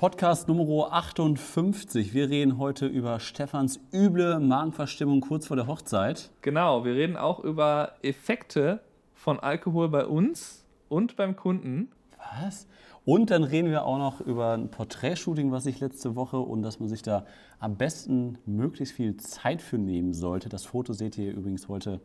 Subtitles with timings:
[0.00, 2.14] Podcast Nummer 58.
[2.14, 6.30] Wir reden heute über Stefans üble Magenverstimmung kurz vor der Hochzeit.
[6.40, 8.80] Genau, wir reden auch über Effekte
[9.12, 11.90] von Alkohol bei uns und beim Kunden.
[12.16, 12.66] Was?
[13.04, 16.80] Und dann reden wir auch noch über ein Porträtshooting, was ich letzte Woche und dass
[16.80, 17.26] man sich da
[17.58, 20.48] am besten möglichst viel Zeit für nehmen sollte.
[20.48, 22.00] Das Foto seht ihr übrigens heute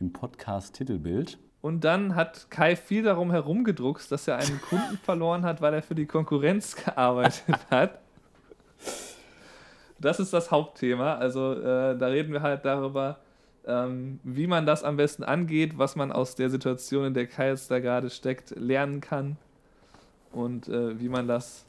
[0.00, 1.38] im Podcast-Titelbild.
[1.66, 5.82] Und dann hat Kai viel darum herumgedruckst, dass er einen Kunden verloren hat, weil er
[5.82, 7.98] für die Konkurrenz gearbeitet hat.
[9.98, 11.16] Das ist das Hauptthema.
[11.16, 13.18] Also äh, da reden wir halt darüber,
[13.66, 17.48] ähm, wie man das am besten angeht, was man aus der Situation, in der Kai
[17.48, 19.36] jetzt da gerade steckt, lernen kann
[20.30, 21.66] und äh, wie man das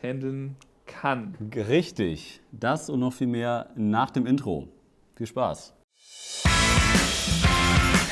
[0.00, 0.54] handeln
[0.86, 1.34] kann.
[1.52, 2.42] Richtig.
[2.52, 4.68] Das und noch viel mehr nach dem Intro.
[5.16, 5.74] Viel Spaß.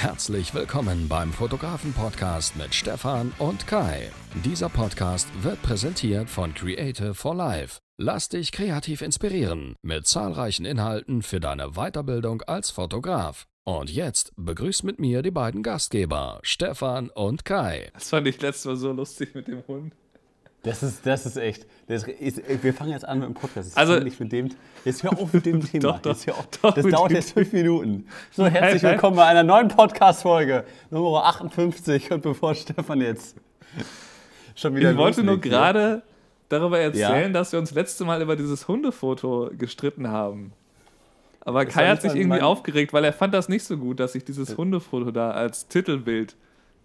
[0.05, 4.11] Herzlich willkommen beim Fotografen-Podcast mit Stefan und Kai.
[4.45, 7.79] Dieser Podcast wird präsentiert von Creative for Life.
[7.99, 13.47] Lass dich kreativ inspirieren mit zahlreichen Inhalten für deine Weiterbildung als Fotograf.
[13.65, 17.91] Und jetzt begrüßt mit mir die beiden Gastgeber, Stefan und Kai.
[17.95, 19.95] Das fand ich letztes Mal so lustig mit dem Hund.
[20.65, 21.67] Das ist, das ist echt.
[21.89, 23.69] Das ist, wir fangen jetzt an mit dem Podcast.
[23.69, 24.49] Jetzt Also- nicht mit dem,
[24.85, 25.83] jetzt hör auf mit dem Thema.
[25.83, 26.47] Doch, doch, jetzt hör auf.
[26.63, 28.07] doch, das dauert jetzt fünf Minuten.
[28.33, 32.11] So, herzlich willkommen bei einer neuen Podcast-Folge, Nummer 58.
[32.13, 33.37] Und bevor Stefan jetzt
[34.57, 35.41] schon wieder Ich wollte nur ne?
[35.41, 36.03] gerade
[36.49, 37.29] darüber erzählen, Ja.
[37.29, 40.53] dass wir uns letzte Mal über dieses Hundefoto gestritten haben.
[41.41, 44.15] Aber Das Kai hat sich irgendwie aufgeregt, weil er fand das nicht so gut, dass
[44.15, 46.37] ich dieses Hundefoto da als Titelbild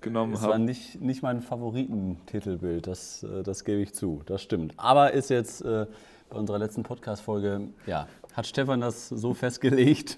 [0.01, 0.63] genommen Es war habe.
[0.63, 4.73] nicht, nicht mein Favoritentitelbild, das, äh, das gebe ich zu, das stimmt.
[4.77, 5.85] Aber ist jetzt äh,
[6.29, 10.17] bei unserer letzten Podcast-Folge, ja, hat Stefan das so festgelegt.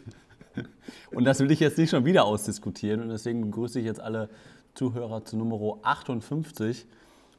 [1.12, 3.02] Und das will ich jetzt nicht schon wieder ausdiskutieren.
[3.02, 4.30] Und deswegen begrüße ich jetzt alle
[4.74, 6.86] Zuhörer zu Nummer 58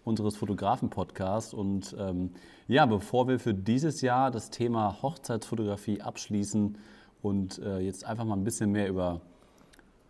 [0.04, 1.54] unseres Fotografen-Podcasts.
[1.54, 2.30] Und ähm,
[2.68, 6.78] ja, bevor wir für dieses Jahr das Thema Hochzeitsfotografie abschließen
[7.20, 9.20] und äh, jetzt einfach mal ein bisschen mehr über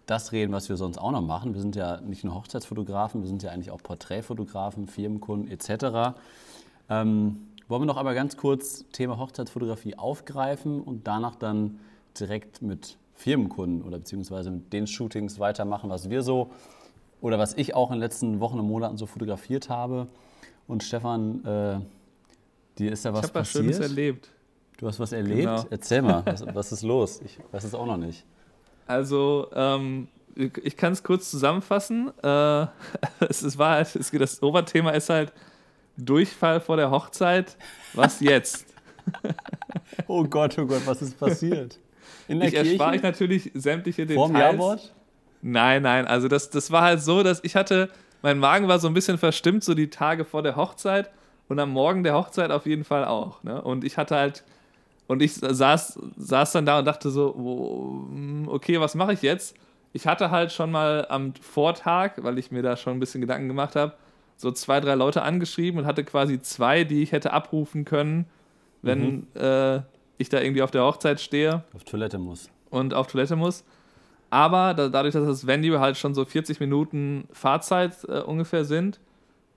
[0.06, 1.54] das reden, was wir sonst auch noch machen.
[1.54, 6.16] Wir sind ja nicht nur Hochzeitsfotografen, wir sind ja eigentlich auch Porträtfotografen, Firmenkunden etc.
[6.88, 11.78] Ähm, wollen wir noch aber ganz kurz Thema Hochzeitsfotografie aufgreifen und danach dann
[12.18, 16.50] direkt mit Firmenkunden oder beziehungsweise mit den Shootings weitermachen, was wir so
[17.20, 20.08] oder was ich auch in den letzten Wochen und Monaten so fotografiert habe.
[20.66, 21.80] Und Stefan, äh,
[22.78, 23.64] dir ist da was ich habe was passiert?
[23.64, 24.30] Schönes erlebt.
[24.78, 25.42] Du hast was erlebt?
[25.42, 25.64] Genau.
[25.70, 27.20] Erzähl mal, was, was ist los?
[27.24, 28.24] Ich weiß es auch noch nicht.
[28.86, 32.12] Also, ähm, ich, ich kann es kurz zusammenfassen.
[32.22, 32.66] Äh,
[33.28, 35.32] es, ist, halt, es, das Oberthema ist halt
[35.96, 37.56] Durchfall vor der Hochzeit.
[37.94, 38.66] Was jetzt?
[40.06, 41.78] Oh Gott, oh Gott, was ist passiert?
[42.28, 42.96] In der Ich erspare Kirche?
[42.96, 44.54] euch natürlich sämtliche Vorm Details.
[44.54, 44.92] Jawort?
[45.42, 47.90] Nein, nein, also das, das war halt so, dass ich hatte,
[48.22, 51.10] mein Magen war so ein bisschen verstimmt, so die Tage vor der Hochzeit
[51.48, 53.42] und am Morgen der Hochzeit auf jeden Fall auch.
[53.42, 53.60] Ne?
[53.60, 54.44] Und ich hatte halt,
[55.12, 59.54] und ich saß, saß dann da und dachte so, mm, okay, was mache ich jetzt?
[59.92, 63.46] Ich hatte halt schon mal am Vortag, weil ich mir da schon ein bisschen Gedanken
[63.46, 63.92] gemacht habe,
[64.36, 68.24] so zwei, drei Leute angeschrieben und hatte quasi zwei, die ich hätte abrufen können,
[68.80, 69.80] wenn äh,
[70.16, 72.48] ich da irgendwie auf der Hochzeit stehe Auf Toilette muss.
[72.70, 73.64] und auf Toilette muss.
[74.30, 78.98] Aber da, dadurch, dass das Venue halt schon so 40 Minuten Fahrzeit äh, ungefähr sind,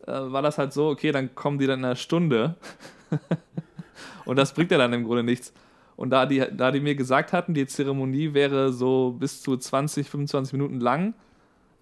[0.06, 2.56] äh, war das halt so, okay, dann kommen die dann in einer Stunde.
[4.26, 5.54] und das bringt ja dann im Grunde nichts.
[5.96, 10.10] Und da die, da die mir gesagt hatten, die Zeremonie wäre so bis zu 20,
[10.10, 11.14] 25 Minuten lang,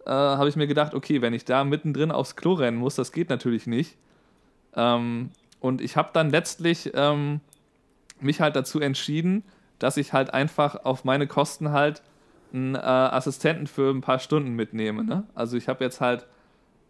[0.05, 3.11] äh, habe ich mir gedacht, okay, wenn ich da mittendrin aufs Klo rennen muss, das
[3.11, 3.97] geht natürlich nicht.
[4.75, 7.39] Ähm, und ich habe dann letztlich ähm,
[8.19, 9.43] mich halt dazu entschieden,
[9.79, 12.03] dass ich halt einfach auf meine Kosten halt
[12.53, 15.03] einen äh, Assistenten für ein paar Stunden mitnehme.
[15.03, 15.23] Ne?
[15.33, 16.27] Also ich habe jetzt halt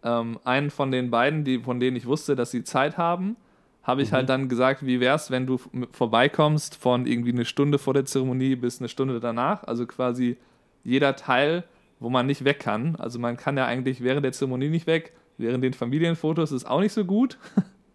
[0.02, 3.36] ähm, einen von den beiden, die, von denen ich wusste, dass sie Zeit haben,
[3.84, 5.60] habe ich halt dann gesagt, wie wär's, wenn du
[5.92, 9.62] vorbeikommst von irgendwie eine Stunde vor der Zeremonie bis eine Stunde danach.
[9.64, 10.36] Also quasi
[10.82, 11.64] jeder Teil,
[12.00, 12.96] wo man nicht weg kann.
[12.96, 16.80] Also man kann ja eigentlich während der Zeremonie nicht weg, während den Familienfotos ist auch
[16.80, 17.38] nicht so gut.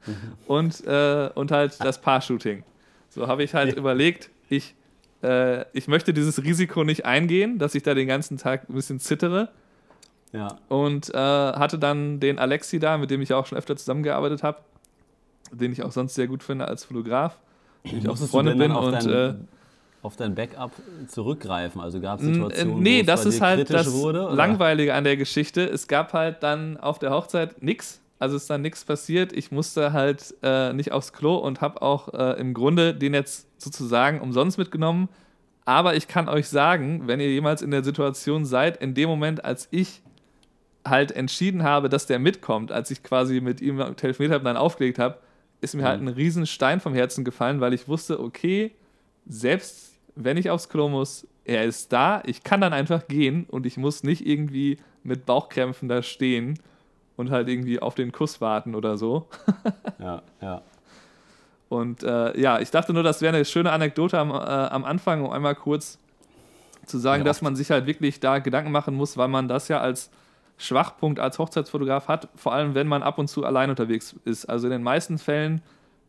[0.47, 2.63] und, äh, und halt das Paar-Shooting.
[3.09, 3.77] So habe ich halt Ja.
[3.77, 4.75] überlegt, ich,
[5.23, 8.99] äh, ich möchte dieses Risiko nicht eingehen, dass ich da den ganzen Tag ein bisschen
[8.99, 9.49] zittere.
[10.31, 10.59] Ja.
[10.67, 14.59] Und äh, hatte dann den Alexi da, mit dem ich auch schon öfter zusammengearbeitet habe,
[15.51, 17.39] den ich auch sonst sehr gut finde als Fotograf,
[17.83, 18.71] den ich auch Freunde bin.
[18.71, 19.33] auf, Und, dein, äh,
[20.01, 20.71] auf dein Backup
[21.07, 21.81] zurückgreifen?
[21.81, 24.29] Also gab es N- Situationen, äh, nee, wo es das bei ist halt das wurde?
[24.33, 25.63] Langweilige an der Geschichte.
[25.65, 28.01] Es gab halt dann auf der Hochzeit nichts.
[28.21, 29.31] Also ist dann nichts passiert.
[29.31, 33.47] Ich musste halt äh, nicht aufs Klo und habe auch äh, im Grunde den jetzt
[33.61, 35.07] sozusagen umsonst mitgenommen.
[35.63, 39.45] Aber ich kann euch sagen, wenn ihr jemals in der Situation seid, in dem Moment,
[39.45, 40.01] als ich
[40.85, 44.57] halt entschieden habe, dass der mitkommt, als ich quasi mit ihm telefoniert habe und dann
[44.57, 45.17] aufgelegt habe,
[45.61, 46.07] ist mir halt Mhm.
[46.09, 48.71] ein riesen Stein vom Herzen gefallen, weil ich wusste, okay,
[49.27, 53.65] selbst wenn ich aufs Klo muss, er ist da, ich kann dann einfach gehen und
[53.65, 56.59] ich muss nicht irgendwie mit Bauchkrämpfen da stehen
[57.15, 59.27] und halt irgendwie auf den Kuss warten oder so.
[59.99, 60.61] Ja, ja.
[61.67, 65.23] Und äh, ja, ich dachte nur, das wäre eine schöne Anekdote am, äh, am Anfang,
[65.23, 65.99] um einmal kurz
[66.85, 69.67] zu sagen, Ja, dass man sich halt wirklich da Gedanken machen muss, weil man das
[69.67, 70.09] ja als
[70.59, 74.45] Schwachpunkt als Hochzeitsfotograf hat, vor allem wenn man ab und zu allein unterwegs ist.
[74.45, 75.61] Also in den meisten Fällen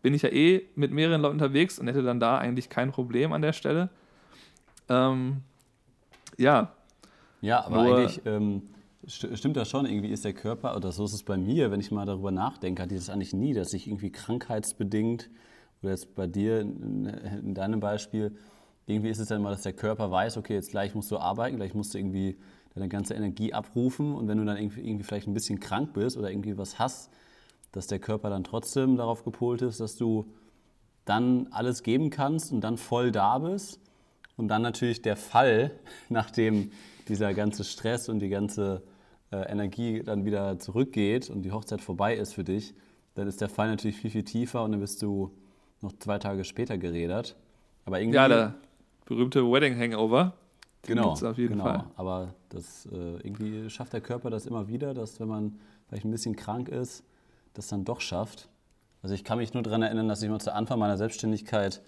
[0.03, 3.33] bin ich ja eh mit mehreren Leuten unterwegs und hätte dann da eigentlich kein Problem
[3.33, 3.89] an der Stelle.
[4.89, 5.43] Ähm,
[6.37, 6.73] ja,
[7.41, 8.63] Ja, aber Nur- eigentlich ähm,
[9.09, 9.87] st stimmt das schon.
[9.87, 12.83] Irgendwie ist der Körper, oder so ist es bei mir, wenn ich mal darüber nachdenke,
[12.83, 15.31] hatte ich das eigentlich nie, dass ich irgendwie krankheitsbedingt,
[15.83, 18.37] oder jetzt bei dir in, in deinem Beispiel,
[18.87, 21.57] irgendwie ist es dann mal, dass der Körper weiß, okay, jetzt gleich musst du arbeiten,
[21.57, 22.37] gleich musst du irgendwie
[22.75, 26.17] deine ganze Energie abrufen und wenn du dann irgendwie, irgendwie vielleicht ein bisschen krank bist
[26.17, 27.11] oder irgendwie was hast,
[27.73, 30.27] dass der Körper dann trotzdem darauf gepolt ist, dass du
[31.05, 33.81] dann alles geben kannst und dann voll da bist.
[34.37, 35.73] Und dann natürlich der Fall,
[36.09, 36.71] nachdem
[37.09, 38.83] dieser ganze Stress und die ganze
[39.33, 42.75] äh, Energie dann wieder zurückgeht und die Hochzeit vorbei ist für dich,
[43.15, 45.33] dann ist der Fall natürlich viel, viel tiefer und dann bist du
[45.81, 47.37] noch zwei Tage später gerädert.
[47.85, 48.17] Aber irgendwie.
[48.17, 48.55] ja, der
[49.07, 50.35] berühmte Wedding Hangover.
[50.87, 51.65] Den Genau, auf jeden genau.
[51.65, 51.85] Fall.
[51.97, 56.11] Aber das, äh, irgendwie schafft der Körper das immer wieder, dass wenn man vielleicht ein
[56.11, 57.05] bisschen krank ist,
[57.55, 58.49] das dann doch schafft.
[59.03, 61.81] Also ich kann mich nur daran erinnern, dass ich mal zu Anfang meiner Selbstständigkeit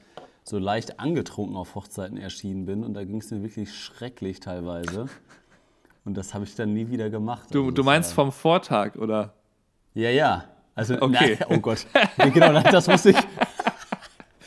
[0.44, 5.06] so leicht angetrunken auf Hochzeiten erschienen bin und da ging es mir wirklich schrecklich teilweise.
[6.04, 7.48] Und das habe ich dann nie wieder gemacht.
[7.54, 9.34] Du, Also du meinst war- vom Vortag, oder?
[9.94, 10.44] Ja, ja.
[10.74, 11.36] Also, Okay.
[11.38, 11.86] nein, oh Gott.
[12.32, 13.16] Genau, das musste ich,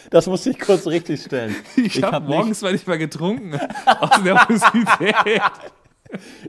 [0.10, 1.56] das musste ich kurz richtig stellen.
[1.78, 3.54] Ich, habe hab morgens, wenn ich mal getrunken,
[4.00, 5.16] aus Nervosität.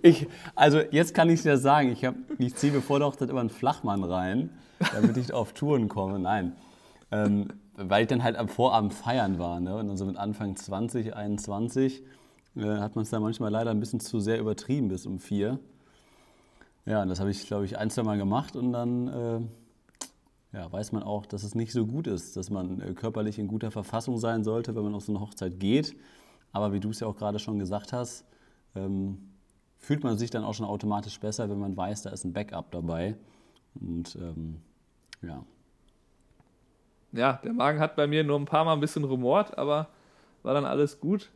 [0.02, 3.08] Ich, also jetzt kann ich es ja sagen, ich, hab- ich ziehe mir vor der
[3.08, 4.50] Hochzeit immer einen Flachmann rein,
[4.92, 6.18] damit ich auf Touren komme.
[6.18, 6.52] Nein,
[7.10, 9.60] ähm, weil ich dann halt am Vorabend feiern war.
[9.60, 9.74] Ne?
[9.76, 12.02] Und dann so mit Anfang 20, 21
[12.56, 15.58] äh, hat man es dann manchmal leider ein bisschen zu sehr übertrieben bis um vier.
[16.84, 19.40] Ja, und das habe ich, glaube ich, ein, zwei Mal gemacht und dann äh,
[20.52, 23.48] ja, weiß man auch, dass es nicht so gut ist, dass man äh, körperlich in
[23.48, 25.96] guter Verfassung sein sollte, wenn man auf so eine Hochzeit geht.
[26.52, 28.24] Aber wie du es ja auch gerade schon gesagt hast,
[28.74, 29.18] ähm,
[29.78, 32.70] fühlt man sich dann auch schon automatisch besser, wenn man weiß, da ist ein Backup
[32.72, 33.16] dabei.
[33.80, 34.62] Und ähm,
[35.22, 35.44] ja,
[37.12, 39.88] Ja, der Magen hat bei mir nur ein paar Mal ein bisschen rumort, aber
[40.42, 41.30] war dann alles gut.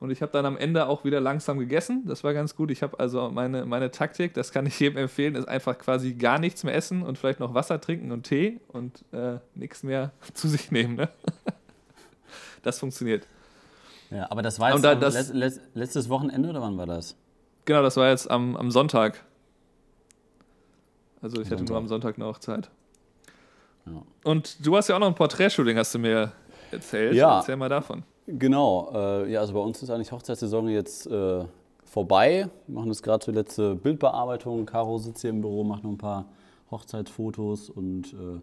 [0.00, 2.04] Und ich habe dann am Ende auch wieder langsam gegessen.
[2.06, 2.70] Das war ganz gut.
[2.70, 6.38] Ich habe also meine, meine Taktik, das kann ich jedem empfehlen, ist einfach quasi gar
[6.38, 10.48] nichts mehr essen und vielleicht noch Wasser trinken und Tee und äh, nichts mehr zu
[10.48, 10.96] sich nehmen.
[10.96, 11.08] Ne?
[12.62, 13.26] Das funktioniert.
[14.10, 17.16] ja aber das war jetzt da- das- letz- letz- letztes Wochenende oder wann war das?
[17.64, 19.24] Genau, das war jetzt am, am Sonntag.
[21.22, 21.68] Also ich hatte Sonntag.
[21.68, 22.68] nur am Sonntag eine Hochzeit.
[23.86, 24.02] Ja.
[24.24, 26.32] Und du hast ja auch noch ein Porträtshooting, hast du mir
[26.70, 27.14] erzählt.
[27.14, 27.38] Ja.
[27.38, 28.02] Erzähl mal davon.
[28.30, 31.46] Genau, äh, ja, also bei uns ist eigentlich Hochzeitssaison jetzt äh,
[31.86, 32.50] vorbei.
[32.66, 34.66] Wir machen jetzt gerade die letzte Bildbearbeitung.
[34.66, 36.26] Caro sitzt hier im Büro, macht noch ein paar
[36.70, 38.40] Hochzeitsfotos und äh,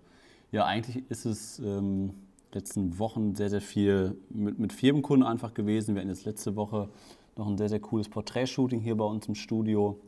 [0.52, 2.16] ja, eigentlich ist es ähm,
[2.52, 5.94] letzten Wochen sehr, sehr viel mit, mit Firmenkunden einfach gewesen.
[5.94, 6.90] Wir hatten jetzt letzte Woche
[7.36, 10.00] noch ein sehr, sehr cooles Porträtshooting hier bei uns im Studio.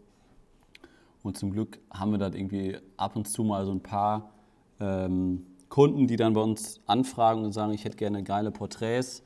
[1.21, 4.31] Und zum Glück haben wir da irgendwie ab und zu mal so ein paar
[4.79, 9.21] ähm, Kunden, die dann bei uns anfragen und sagen, ich hätte gerne geile Porträts,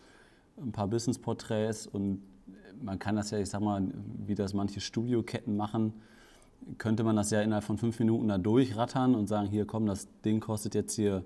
[0.62, 2.22] ein paar Business-Porträts und
[2.82, 3.88] man kann das ja, ich sag mal,
[4.26, 5.94] wie das manche Studioketten machen,
[6.78, 10.08] könnte man das ja innerhalb von fünf Minuten da durchrattern und sagen, hier komm, das
[10.24, 11.24] Ding kostet jetzt hier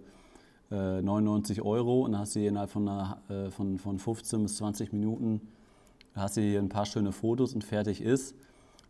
[0.72, 4.44] äh, 99 Euro und dann hast du hier innerhalb von, einer, äh, von, von 15
[4.44, 5.42] bis 20 Minuten
[6.16, 8.36] hast du hier ein paar schöne Fotos und fertig ist.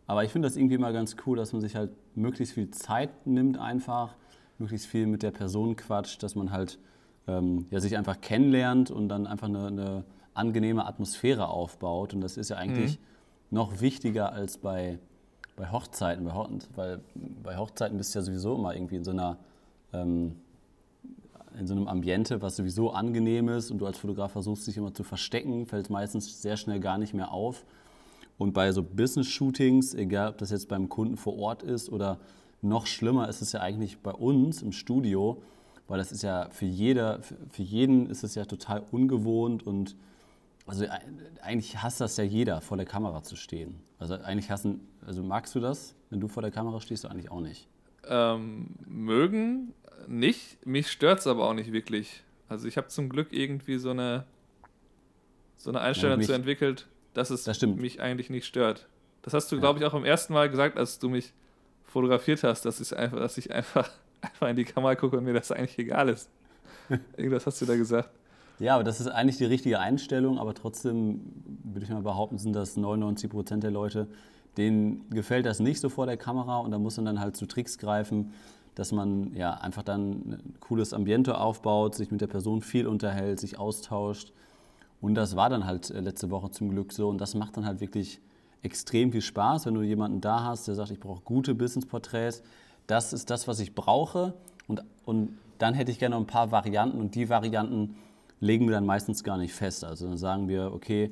[0.06, 3.26] Aber ich finde das irgendwie immer ganz cool, dass man sich halt möglichst viel Zeit
[3.26, 4.14] nimmt einfach,
[4.58, 6.78] möglichst viel mit der Person quatscht, dass man halt
[7.26, 10.04] ähm, ja, sich einfach kennenlernt und dann einfach eine, eine
[10.36, 12.14] angenehme Atmosphäre aufbaut.
[12.14, 12.98] Und das ist ja eigentlich
[13.50, 14.98] noch wichtiger als bei,
[15.56, 19.12] bei Hochzeiten, bei Ho weil bei Hochzeiten bist du ja sowieso immer irgendwie in so
[19.12, 19.38] einer
[19.92, 20.36] ähm,
[21.58, 24.92] in so einem Ambiente, was sowieso angenehm ist und du als Fotograf versuchst dich immer
[24.92, 27.64] zu verstecken, fällt meistens sehr schnell gar nicht mehr auf.
[28.38, 32.18] Und bei so Business-Shootings, egal ob das jetzt beim Kunden vor Ort ist oder
[32.60, 35.42] noch schlimmer ist es ja eigentlich bei uns im Studio,
[35.88, 39.96] weil das ist ja für jeder, für jeden ist es ja total ungewohnt und
[40.66, 40.88] also e-
[41.42, 43.80] eigentlich hasst das ja jeder, vor der Kamera zu stehen.
[43.98, 47.30] Also eigentlich hassen, also magst du das, wenn du vor der Kamera stehst, du eigentlich
[47.30, 47.68] auch nicht.
[48.08, 49.72] Ähm, mögen
[50.06, 52.22] nicht, mich stört es aber auch nicht wirklich.
[52.48, 54.24] Also ich habe zum Glück irgendwie so eine,
[55.56, 58.86] so eine Einstellung mich- zu entwickelt, dass es Das mich eigentlich nicht stört.
[59.22, 59.60] Das hast du, Ja.
[59.60, 61.32] glaube ich, auch beim ersten Mal gesagt, als du mich
[61.84, 65.32] fotografiert hast, dass ich einfach, dass ich einfach, einfach in die Kamera gucke und mir
[65.34, 66.28] das eigentlich egal ist.
[67.16, 68.10] Irgendwas hast du da gesagt.
[68.58, 71.20] Ja, aber das ist eigentlich die richtige Einstellung, aber trotzdem
[71.62, 74.08] würde ich mal behaupten, sind das 99 Prozent der Leute,
[74.56, 77.46] denen gefällt das nicht so vor der Kamera und da muss man dann halt zu
[77.46, 78.32] Tricks greifen,
[78.74, 83.40] dass man ja einfach dann ein cooles Ambiente aufbaut, sich mit der Person viel unterhält,
[83.40, 84.32] sich austauscht.
[85.00, 87.66] Und das war dann halt äh, letzte Woche zum Glück so und das macht dann
[87.66, 88.20] halt wirklich
[88.62, 92.42] extrem viel Spaß, wenn du jemanden da hast, der sagt, ich brauche gute Business-Porträts.
[92.86, 94.34] Das ist das, was ich brauche
[94.66, 97.96] und, und dann hätte ich gerne noch ein paar Varianten und die Varianten
[98.40, 99.84] legen wir dann meistens gar nicht fest.
[99.84, 101.10] Also dann sagen wir, okay,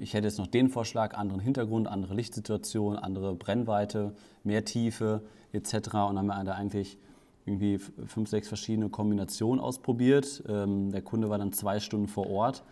[0.00, 4.14] ich hätte jetzt noch den Vorschlag, anderen Hintergrund, andere Lichtsituation, andere Brennweite,
[4.44, 5.74] mehr Tiefe etc.
[5.74, 6.98] Und dann haben wir da eigentlich
[7.44, 10.44] irgendwie fünf, sechs verschiedene Kombinationen ausprobiert.
[10.48, 12.62] Ähm, der Kunde war dann zwei Stunden vor Ort.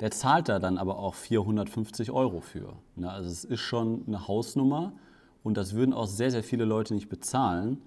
[0.00, 2.74] Der zahlt da dann aber auch 450 Euro für.
[2.96, 3.10] Ne?
[3.10, 4.92] Also es ist schon eine Hausnummer
[5.42, 7.80] und das würden auch sehr, sehr viele Leute nicht bezahlen.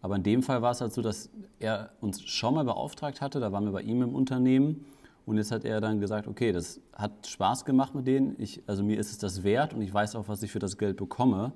[0.00, 1.28] Aber in dem Fall war es halt so, dass
[1.58, 4.84] er uns schon mal beauftragt hatte, da waren wir bei ihm im Unternehmen
[5.28, 8.82] und jetzt hat er dann gesagt, okay, das hat Spaß gemacht mit denen, ich, also
[8.82, 11.52] mir ist es das wert und ich weiß auch, was ich für das Geld bekomme.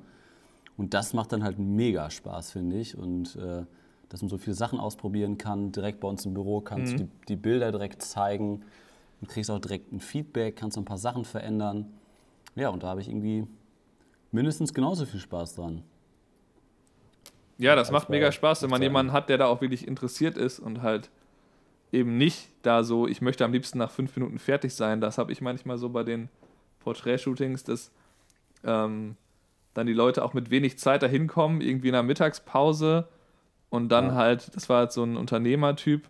[0.76, 2.98] Und das macht dann halt mega Spaß, finde ich.
[2.98, 3.64] Und äh,
[4.10, 7.08] dass man so viele Sachen ausprobieren kann, direkt bei uns im Büro kannst du mhm.
[7.20, 8.62] die, die Bilder direkt zeigen
[9.22, 11.86] und kriegst auch direkt ein Feedback, kannst ein paar Sachen verändern.
[12.54, 13.46] Ja, und da habe ich irgendwie
[14.32, 15.82] mindestens genauso viel Spaß dran.
[17.58, 20.58] Ja, das macht mega Spaß, wenn man jemanden hat, der da auch wirklich interessiert ist
[20.58, 21.10] und halt
[21.92, 25.00] eben nicht da so, ich möchte am liebsten nach fünf Minuten fertig sein.
[25.00, 26.28] Das habe ich manchmal so bei den
[26.80, 27.92] Porträtshootings, dass
[28.64, 29.16] ähm,
[29.74, 33.08] dann die Leute auch mit wenig Zeit dahin kommen, irgendwie in der Mittagspause
[33.70, 34.14] und dann ja.
[34.14, 36.08] halt, das war halt so ein Unternehmertyp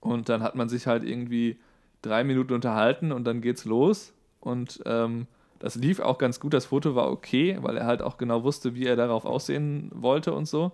[0.00, 1.58] und dann hat man sich halt irgendwie
[2.02, 5.26] drei Minuten unterhalten und dann geht's los und ähm,
[5.62, 8.74] das lief auch ganz gut, das Foto war okay, weil er halt auch genau wusste,
[8.74, 10.72] wie er darauf aussehen wollte und so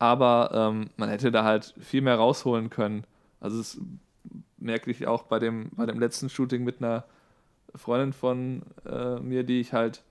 [0.00, 3.04] aber ähm, man hätte da halt viel mehr rausholen können.
[3.38, 3.78] Also das
[4.56, 7.04] merke ich auch bei dem, bei dem letzten Shooting mit einer
[7.74, 10.02] Freundin von äh, mir, die ich halt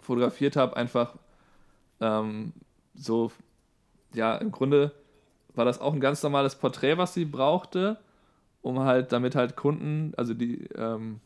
[0.00, 1.16] fotografiert habe, einfach
[2.00, 2.54] ähm,
[2.94, 3.30] so,
[4.14, 4.92] ja, im Grunde
[5.54, 7.98] war das auch ein ganz normales Porträt, was sie brauchte,
[8.62, 11.20] um halt, damit halt Kunden, also die, ähm,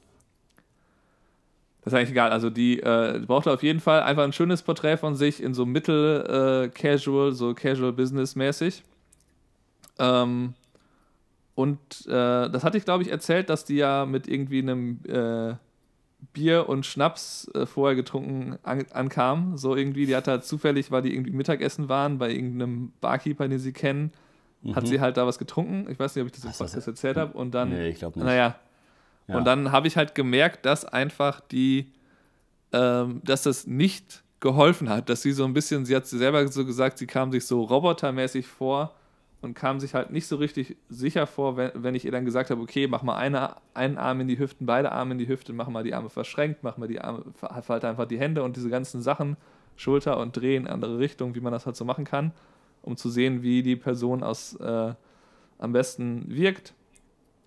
[1.89, 2.31] das ist eigentlich egal.
[2.31, 5.65] Also die äh, brauchte auf jeden Fall einfach ein schönes Porträt von sich in so
[5.65, 8.83] mittel-casual, äh, so casual-business-mäßig.
[9.99, 10.53] Ähm,
[11.55, 15.55] und äh, das hatte ich, glaube ich, erzählt, dass die ja mit irgendwie einem äh,
[16.35, 19.57] Bier und Schnaps äh, vorher getrunken an ankam.
[19.57, 23.59] So irgendwie, die hat halt zufällig, weil die irgendwie Mittagessen waren bei irgendeinem Barkeeper, den
[23.59, 24.13] sie kennen,
[24.63, 24.77] mhm.
[24.77, 25.91] hat sie halt da was getrunken.
[25.91, 27.37] Ich weiß nicht, ob ich das im Podcast erzählt habe.
[27.37, 28.27] Und dann, nee, ich glaube nicht.
[28.27, 28.57] Naja,
[29.37, 31.93] und dann habe ich halt gemerkt, dass einfach die,
[32.73, 36.65] ähm, dass das nicht geholfen hat, dass sie so ein bisschen, sie hat selber so
[36.65, 38.95] gesagt, sie kam sich so robotermäßig vor
[39.41, 42.51] und kam sich halt nicht so richtig sicher vor, wenn, wenn ich ihr dann gesagt
[42.51, 45.53] habe, okay, mach mal eine, einen Arm in die Hüften, beide Arme in die Hüfte,
[45.53, 48.71] mach mal die Arme verschränkt, mach mal die Arme, falte einfach die Hände und diese
[48.71, 49.37] ganzen Sachen,
[49.77, 52.33] Schulter und Drehen in andere Richtung, wie man das halt so machen kann,
[52.83, 54.95] um zu sehen, wie die Person aus äh,
[55.59, 56.75] am besten wirkt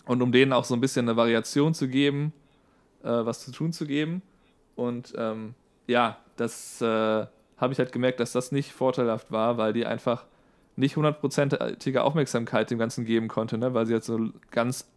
[0.05, 2.33] und um denen auch so ein bisschen eine Variation zu geben,
[3.03, 4.21] äh, was zu tun zu geben.
[4.75, 5.53] Und ähm,
[5.87, 10.25] ja, das äh, habe ich halt gemerkt, dass das nicht vorteilhaft war, weil die einfach
[10.75, 13.73] nicht hundertprozentige Aufmerksamkeit dem Ganzen geben konnte, ne?
[13.73, 14.87] weil sie jetzt so ganz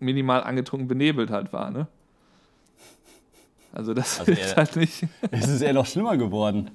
[0.00, 1.70] minimal angetrunken benebelt halt war.
[1.70, 1.86] Ne?
[3.72, 5.06] Also das also ist halt nicht.
[5.30, 6.70] Es ist eher noch schlimmer geworden.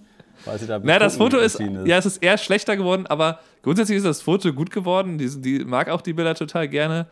[0.45, 3.39] Weil sie da Na, das Foto ist, ist, ja, es ist eher schlechter geworden, aber
[3.63, 5.17] grundsätzlich ist das Foto gut geworden.
[5.17, 7.07] Die, die mag auch die Bilder total gerne.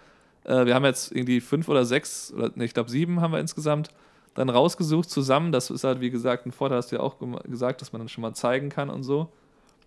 [0.46, 3.40] Äh, wir haben jetzt irgendwie fünf oder sechs, oder nee, ich glaube sieben haben wir
[3.40, 3.90] insgesamt
[4.34, 5.52] dann rausgesucht zusammen.
[5.52, 8.10] Das ist halt, wie gesagt, ein Vorteil, hast du ja auch gesagt, dass man dann
[8.10, 9.30] schon mal zeigen kann und so.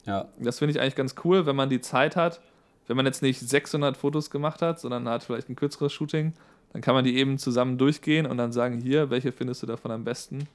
[0.07, 0.27] Ja.
[0.38, 2.41] Das finde ich eigentlich ganz cool, wenn man die Zeit hat.
[2.87, 6.33] Wenn man jetzt nicht 600 Fotos gemacht hat, sondern hat vielleicht ein kürzeres Shooting,
[6.73, 9.91] dann kann man die eben zusammen durchgehen und dann sagen, hier, welche findest du davon
[9.91, 10.49] am besten?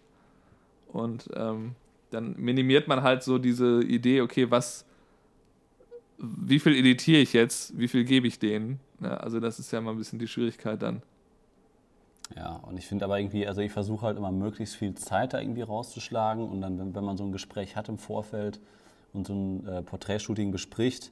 [0.92, 1.76] Und ähm,
[2.10, 4.86] dann minimiert man halt so diese Idee, okay, was,
[6.24, 8.80] wie viel editiere ich jetzt, wie viel gebe ich denen?
[9.02, 11.02] Ja, also das ist ja mal ein bisschen die Schwierigkeit dann.
[12.36, 15.42] Ja, und ich finde aber irgendwie, also ich versuche halt immer möglichst viel Zeit da
[15.42, 18.60] irgendwie rauszuschlagen und dann, wenn, wenn man so ein Gespräch hat im Vorfeld
[19.12, 21.12] und so ein äh, Porträtshooting bespricht,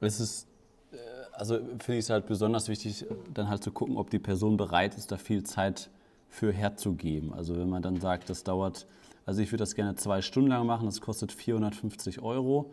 [0.00, 0.46] ist es,
[0.92, 0.96] äh,
[1.32, 4.96] also finde ich es halt besonders wichtig, dann halt zu gucken, ob die Person bereit
[4.96, 5.90] ist, da viel Zeit
[6.28, 7.34] für herzugeben.
[7.34, 8.86] Also wenn man dann sagt, das dauert,
[9.26, 12.70] also ich würde das gerne zwei Stunden lang machen, das kostet 450 Euro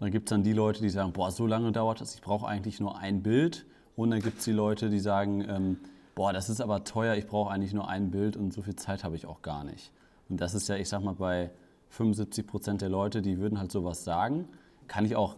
[0.00, 2.46] dann gibt es dann die Leute, die sagen, boah, so lange dauert das, ich brauche
[2.46, 3.66] eigentlich nur ein Bild.
[3.96, 5.76] Und dann gibt es die Leute, die sagen, ähm,
[6.14, 9.02] boah, das ist aber teuer, ich brauche eigentlich nur ein Bild und so viel Zeit
[9.02, 9.92] habe ich auch gar nicht.
[10.28, 11.50] Und das ist ja, ich sag mal, bei
[11.90, 14.46] 75 Prozent der Leute, die würden halt sowas sagen.
[14.86, 15.36] Kann ich auch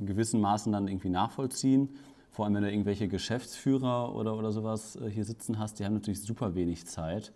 [0.00, 1.90] gewissen Maßen dann irgendwie nachvollziehen.
[2.30, 5.94] Vor allem, wenn du irgendwelche Geschäftsführer oder, oder sowas äh, hier sitzen hast, die haben
[5.94, 7.32] natürlich super wenig Zeit.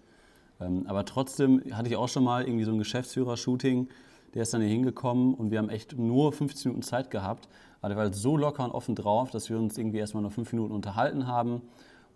[0.60, 3.88] Ähm, aber trotzdem hatte ich auch schon mal irgendwie so ein Geschäftsführer-Shooting,
[4.34, 7.48] der ist dann hier hingekommen und wir haben echt nur 15 Minuten Zeit gehabt.
[7.80, 10.32] Aber der war halt so locker und offen drauf, dass wir uns irgendwie erstmal noch
[10.32, 11.62] fünf Minuten unterhalten haben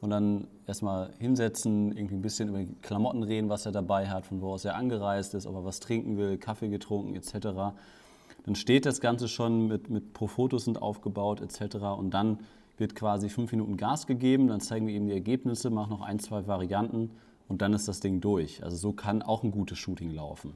[0.01, 4.27] und dann erstmal hinsetzen, irgendwie ein bisschen über die Klamotten reden, was er dabei hat,
[4.27, 7.75] von wo aus er angereist ist, ob er was trinken will, Kaffee getrunken etc.
[8.45, 11.77] Dann steht das Ganze schon mit, mit Pro-Fotos sind aufgebaut etc.
[11.99, 12.39] Und dann
[12.79, 16.19] wird quasi fünf Minuten Gas gegeben, dann zeigen wir ihm die Ergebnisse, machen noch ein,
[16.19, 17.11] zwei Varianten
[17.49, 18.63] und dann ist das Ding durch.
[18.63, 20.55] Also so kann auch ein gutes Shooting laufen.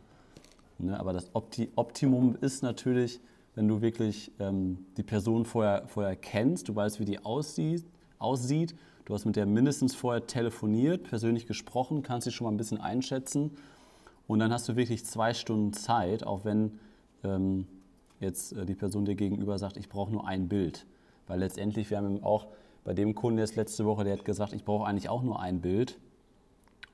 [0.82, 0.98] Ne?
[0.98, 3.20] Aber das Opti Optimum ist natürlich,
[3.54, 7.84] wenn du wirklich ähm, die Person vorher, vorher kennst, du weißt, wie die aussieht,
[8.18, 8.74] aussieht,
[9.04, 12.80] du hast mit der mindestens vorher telefoniert, persönlich gesprochen, kannst sie schon mal ein bisschen
[12.80, 13.50] einschätzen
[14.26, 16.78] und dann hast du wirklich zwei Stunden Zeit, auch wenn
[17.24, 17.66] ähm,
[18.20, 20.86] jetzt äh, die Person dir gegenüber sagt, ich brauche nur ein Bild.
[21.26, 22.46] Weil letztendlich, wir haben auch
[22.84, 25.60] bei dem Kunden jetzt letzte Woche, der hat gesagt, ich brauche eigentlich auch nur ein
[25.60, 25.98] Bild,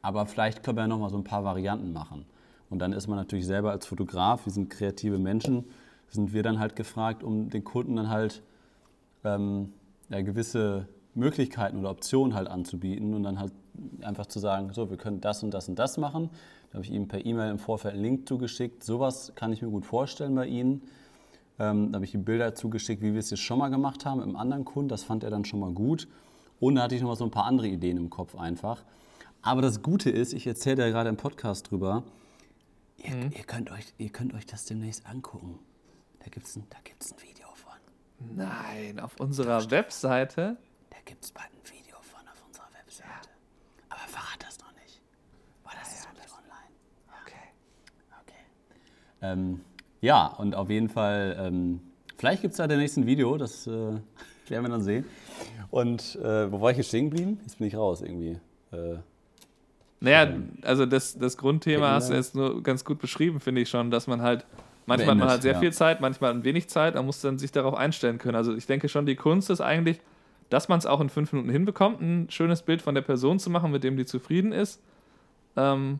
[0.02, 2.26] aber vielleicht können wir ja noch mal so ein paar Varianten machen.
[2.70, 5.64] Und dann ist man natürlich selber als Fotograf, wir sind kreative Menschen,
[6.08, 8.42] sind wir dann halt gefragt, um den Kunden dann halt
[9.24, 9.72] ähm,
[10.08, 13.52] ja, gewisse Möglichkeiten oder Optionen halt anzubieten und dann halt
[14.02, 16.30] einfach zu sagen, so, wir können das und das und das machen.
[16.70, 18.84] Da habe ich ihm per E-Mail im Vorfeld einen Link zugeschickt.
[18.84, 20.82] Sowas kann ich mir gut vorstellen bei Ihnen.
[21.58, 24.22] Ähm, da habe ich ihm Bilder zugeschickt, wie wir es jetzt schon mal gemacht haben
[24.22, 24.88] im anderen Kunden.
[24.88, 26.08] Das fand er dann schon mal gut.
[26.60, 28.82] Und da hatte ich noch mal so ein paar andere Ideen im Kopf einfach.
[29.42, 32.02] Aber das Gute ist, ich erzähle ja gerade im Podcast drüber,
[32.98, 33.30] ihr, mhm.
[33.32, 35.58] ihr, könnt euch, ihr könnt euch das demnächst angucken.
[36.20, 37.72] Da gibt es ein, ein Video von.
[38.36, 40.56] Nein, auf unserer Webseite?
[40.90, 43.08] Da gibt es bald ein Video von auf unserer Webseite.
[43.08, 43.86] Ja.
[43.88, 45.00] Aber verrat das noch nicht.
[45.64, 46.74] Weil das ja, ist noch nicht online.
[47.22, 47.48] Okay.
[48.22, 48.42] Okay.
[49.22, 49.60] Ähm,
[50.00, 51.80] ja, und auf jeden Fall, ähm,
[52.16, 53.70] vielleicht gibt es da demnächst ein Video, das äh,
[54.48, 55.04] werden wir dann sehen.
[55.70, 57.40] Und äh, wo war ich jetzt stehen geblieben?
[57.42, 58.38] Jetzt bin ich raus irgendwie.
[58.72, 58.98] Äh,
[60.00, 60.32] naja,
[60.62, 64.06] also das, das Grundthema hast du jetzt nur ganz gut beschrieben, finde ich schon, dass
[64.06, 64.44] man halt,
[64.86, 65.58] manchmal hat man halt sehr ja.
[65.58, 68.36] viel Zeit, manchmal man wenig Zeit, man muss dann sich darauf einstellen können.
[68.36, 70.00] Also ich denke schon, die Kunst ist eigentlich,
[70.50, 73.50] dass man es auch in fünf Minuten hinbekommt, ein schönes Bild von der Person zu
[73.50, 74.80] machen, mit dem die zufrieden ist.
[75.56, 75.98] Ähm,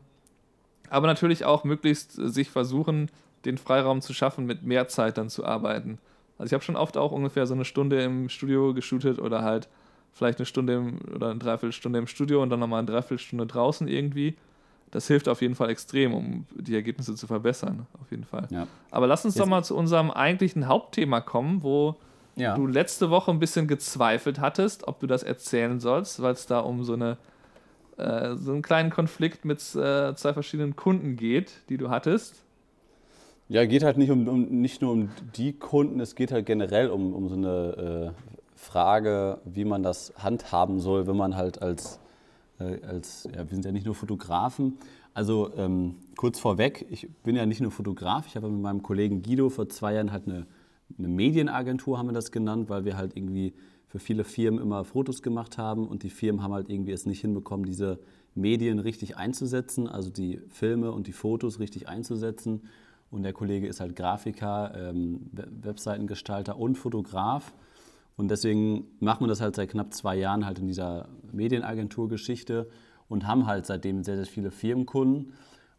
[0.89, 3.11] aber natürlich auch möglichst sich versuchen,
[3.45, 5.99] den Freiraum zu schaffen, mit mehr Zeit dann zu arbeiten.
[6.37, 9.67] Also ich habe schon oft auch ungefähr so eine Stunde im Studio geshootet oder halt
[10.13, 13.87] vielleicht eine Stunde im, oder eine Dreiviertelstunde im Studio und dann nochmal eine Dreiviertelstunde draußen
[13.87, 14.35] irgendwie.
[14.91, 18.47] Das hilft auf jeden Fall extrem, um die Ergebnisse zu verbessern, auf jeden Fall.
[18.49, 18.67] Ja.
[18.89, 19.41] Aber lass uns Jetzt.
[19.41, 21.95] doch mal zu unserem eigentlichen Hauptthema kommen, wo
[22.35, 22.55] ja.
[22.55, 26.59] du letzte Woche ein bisschen gezweifelt hattest, ob du das erzählen sollst, weil es da
[26.59, 27.17] um so eine
[27.99, 32.43] äh, so einen kleinen Konflikt mit äh, zwei verschiedenen Kunden geht, die du hattest.
[33.49, 36.89] Ja, geht halt nicht, um, um, nicht nur um die Kunden, es geht halt generell
[36.91, 38.28] um, um so eine äh,
[38.59, 41.99] Frage, wie man das handhaben soll, wenn man halt als,
[42.59, 44.77] äh, als ja, wir sind ja nicht nur Fotografen.
[45.13, 49.23] Also ähm, kurz vorweg, ich bin ja nicht nur Fotograf, ich habe mit meinem Kollegen
[49.23, 50.45] Guido vor zwei Jahren halt eine,
[50.97, 53.53] eine Medienagentur, haben wir das genannt, weil wir halt irgendwie
[53.87, 57.21] für viele Firmen immer Fotos gemacht haben und die Firmen haben halt irgendwie es nicht
[57.21, 57.97] hinbekommen, diese
[58.35, 62.63] Medien richtig einzusetzen, also die Filme und die Fotos richtig einzusetzen.
[63.09, 67.53] Und der Kollege ist halt Grafiker, ähm, Webseitengestalter und Fotograf.
[68.19, 72.69] Und deswegen machen wir das halt seit knapp zwei Jahren halt in dieser Medienagentur-Geschichte
[73.07, 75.31] und haben halt seitdem sehr, sehr viele Firmenkunden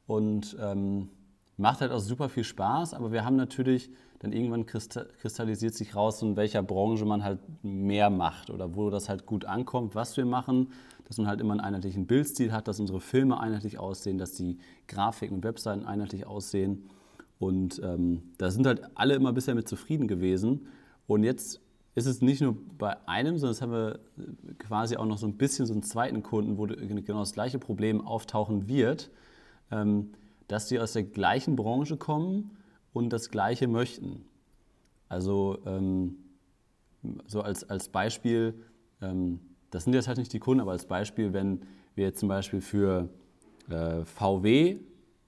[0.07, 1.11] und ähm,
[1.59, 2.94] macht halt auch super viel Spaß.
[2.94, 8.09] Aber wir haben natürlich dann irgendwann kristallisiert sich raus, in welcher Branche man halt mehr
[8.09, 10.72] macht oder wo das halt gut ankommt, was wir machen,
[11.05, 14.57] dass man halt immer einen einheitlichen Bildstil hat, dass unsere Filme einheitlich aussehen, dass die
[14.88, 16.88] Grafiken und Webseiten einheitlich aussehen.
[17.38, 20.68] Und ähm, da sind halt alle immer bisher mit zufrieden gewesen.
[21.07, 21.61] Und jetzt
[21.94, 24.00] ist es nicht nur bei einem, sondern es haben wir
[24.59, 28.07] quasi auch noch so ein bisschen so einen zweiten Kunden, wo genau das gleiche Problem
[28.07, 29.11] auftauchen wird,
[29.70, 30.11] ähm,
[30.48, 32.57] dass die aus der gleichen Branche kommen
[32.92, 34.24] und das Gleiche möchten.
[35.09, 36.16] Also ähm,
[37.26, 38.55] so als, als Beispiel,
[39.03, 41.62] ähm, das sind jetzt halt nicht die Kunden, aber als Beispiel, wenn
[41.94, 43.09] wir jetzt zum Beispiel für
[43.68, 44.79] äh, VW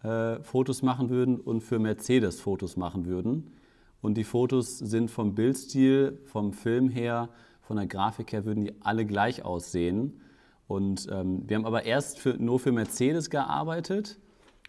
[0.02, 3.52] äh, Fotos machen würden und für Mercedes Fotos machen würden,
[4.02, 7.30] und die Fotos sind vom Bildstil, vom Film her,
[7.62, 10.20] von der Grafik her, würden die alle gleich aussehen.
[10.66, 14.18] Und ähm, wir haben aber erst für, nur für Mercedes gearbeitet,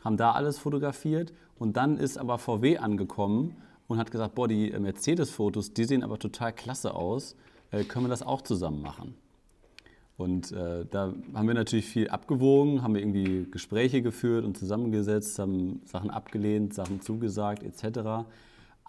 [0.04, 3.56] haben da alles fotografiert und dann ist aber VW angekommen
[3.88, 7.36] und hat gesagt, boah, die Mercedes-Fotos, die sehen aber total klasse aus,
[7.72, 9.15] äh, können wir das auch zusammen machen.
[10.15, 15.39] Und äh, da haben wir natürlich viel abgewogen, haben wir irgendwie Gespräche geführt und zusammengesetzt,
[15.39, 18.28] haben Sachen abgelehnt, Sachen zugesagt etc.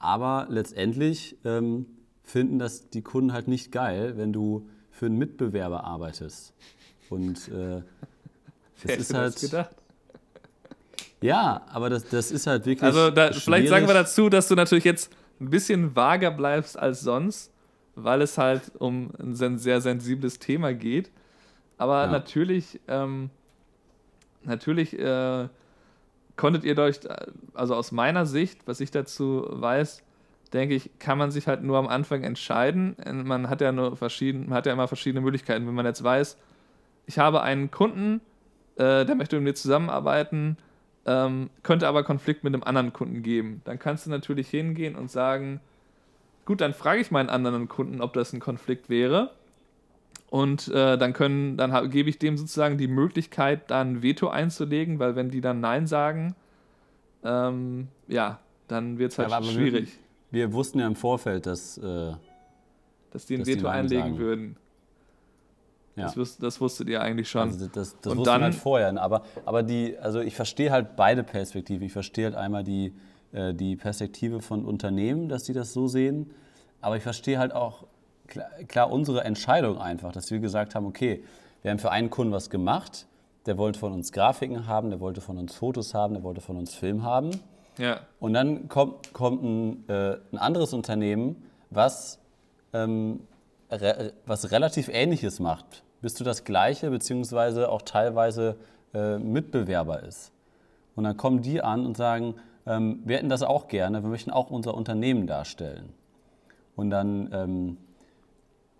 [0.05, 1.87] Aber letztendlich ähm,
[2.23, 6.53] finden das die Kunden halt nicht geil, wenn du für einen Mitbewerber arbeitest.
[7.09, 7.81] Und äh,
[8.85, 9.41] das ist halt.
[9.41, 9.71] gedacht?
[11.23, 12.83] Ja, aber das, das ist halt wirklich.
[12.83, 17.01] Also, da, vielleicht sagen wir dazu, dass du natürlich jetzt ein bisschen vager bleibst als
[17.01, 17.51] sonst,
[17.95, 21.11] weil es halt um ein sehr sensibles Thema geht.
[21.79, 22.11] Aber ja.
[22.11, 23.31] natürlich, ähm,
[24.43, 25.49] natürlich äh,
[26.37, 27.01] konntet ihr euch,
[27.55, 30.03] also aus meiner Sicht, was ich dazu weiß,
[30.53, 32.97] denke ich, kann man sich halt nur am Anfang entscheiden.
[33.25, 35.67] Man hat ja nur verschieden, man hat ja immer verschiedene Möglichkeiten.
[35.67, 36.39] Wenn man jetzt weiß,
[37.07, 38.21] ich habe einen Kunden,
[38.77, 40.57] äh, der möchte mit mir zusammenarbeiten,
[41.07, 43.61] ähm, könnte aber Konflikt mit einem anderen Kunden geben.
[43.65, 45.61] Dann kannst du natürlich hingehen und sagen,
[46.45, 49.33] gut, dann frage ich meinen anderen Kunden, ob das ein Konflikt wäre.
[50.35, 54.99] Und äh, dann können, dann gebe ich dem sozusagen die Möglichkeit, da ein Veto einzulegen,
[54.99, 56.35] weil wenn die dann Nein sagen,
[57.23, 59.97] ähm, ja, dann wird es halt ja, schwierig.
[60.33, 62.15] Wir, wir, wussten ja im Vorfeld, dass, äh,
[63.13, 64.19] dass die ein dass Veto die einlegen sagen.
[64.19, 64.57] würden.
[65.95, 66.13] Ja.
[66.13, 67.43] Das, das, wusstet ihr eigentlich schon.
[67.43, 69.01] Also das, das und dann halt vorher.
[69.01, 71.87] Aber, aber die, also ich verstehe halt beide Perspektiven.
[71.87, 72.93] Ich verstehe halt einmal die,
[73.31, 76.33] äh, die Perspektive von Unternehmen, dass die das so sehen.
[76.81, 77.87] Aber ich verstehe halt auch
[78.27, 81.25] klar, klar, unsere Entscheidung einfach, dass wir gesagt haben, okay,
[81.63, 83.07] wir haben für einen Kunden was gemacht,
[83.47, 86.57] der wollte von uns Grafiken haben, der wollte von uns Fotos haben, der wollte von
[86.57, 87.31] uns Film haben.
[87.79, 88.01] Ja.
[88.21, 92.19] Und dann kommt, kommt ein, äh, ein anderes Unternehmen, was,
[92.73, 93.21] ähm,
[93.71, 98.57] re, was relativ Ähnliches macht, bis zu das Gleiche, beziehungsweise auch teilweise
[98.95, 100.33] äh, Mitbewerber ist.
[100.95, 102.35] Und dann kommen die an und sagen,
[102.67, 105.93] ähm, wir hätten das auch gerne, wir möchten auch unser Unternehmen darstellen.
[106.77, 107.77] Und dann ähm,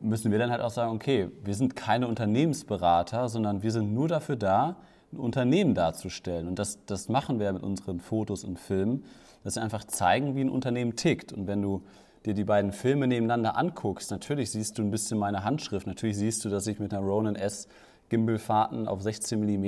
[0.05, 4.09] müssen wir dann halt auch sagen, okay, wir sind keine Unternehmensberater, sondern wir sind nur
[4.09, 4.77] dafür da,
[5.13, 6.47] ein Unternehmen darzustellen.
[6.49, 9.05] Und das, das machen wir mit unseren Fotos und Filmen,
[9.43, 11.33] dass wir einfach zeigen, wie ein Unternehmen tickt.
[11.33, 11.83] Und wenn du
[12.25, 16.45] dir die beiden Filme nebeneinander anguckst, natürlich siehst du ein bisschen meine Handschrift, natürlich siehst
[16.45, 17.69] du, dass ich mit einer Ronin S
[18.09, 19.65] Gimbalfahrten auf 16 mm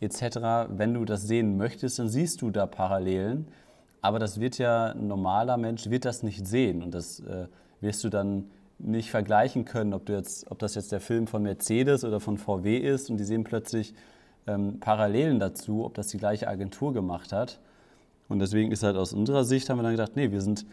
[0.00, 3.48] etc., wenn du das sehen möchtest, dann siehst du da Parallelen.
[4.02, 7.46] Aber das wird ja ein normaler Mensch wird das nicht sehen und das äh,
[7.80, 11.42] wirst du dann nicht vergleichen können, ob, du jetzt, ob das jetzt der Film von
[11.42, 13.94] Mercedes oder von VW ist und die sehen plötzlich
[14.46, 17.60] ähm, Parallelen dazu, ob das die gleiche Agentur gemacht hat.
[18.28, 20.66] Und deswegen ist halt aus unserer Sicht, haben wir dann gedacht, nee, wir sind,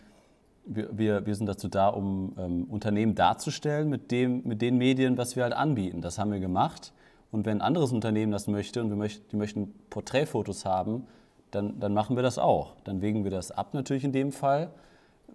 [0.66, 5.18] wir, wir, wir sind dazu da, um ähm, Unternehmen darzustellen mit, dem, mit den Medien,
[5.18, 6.02] was wir halt anbieten.
[6.02, 6.94] Das haben wir gemacht.
[7.32, 11.08] Und wenn ein anderes Unternehmen das möchte und wir möchten, die möchten Porträtfotos haben,
[11.52, 12.76] dann, dann machen wir das auch.
[12.84, 14.72] Dann wägen wir das ab natürlich in dem Fall.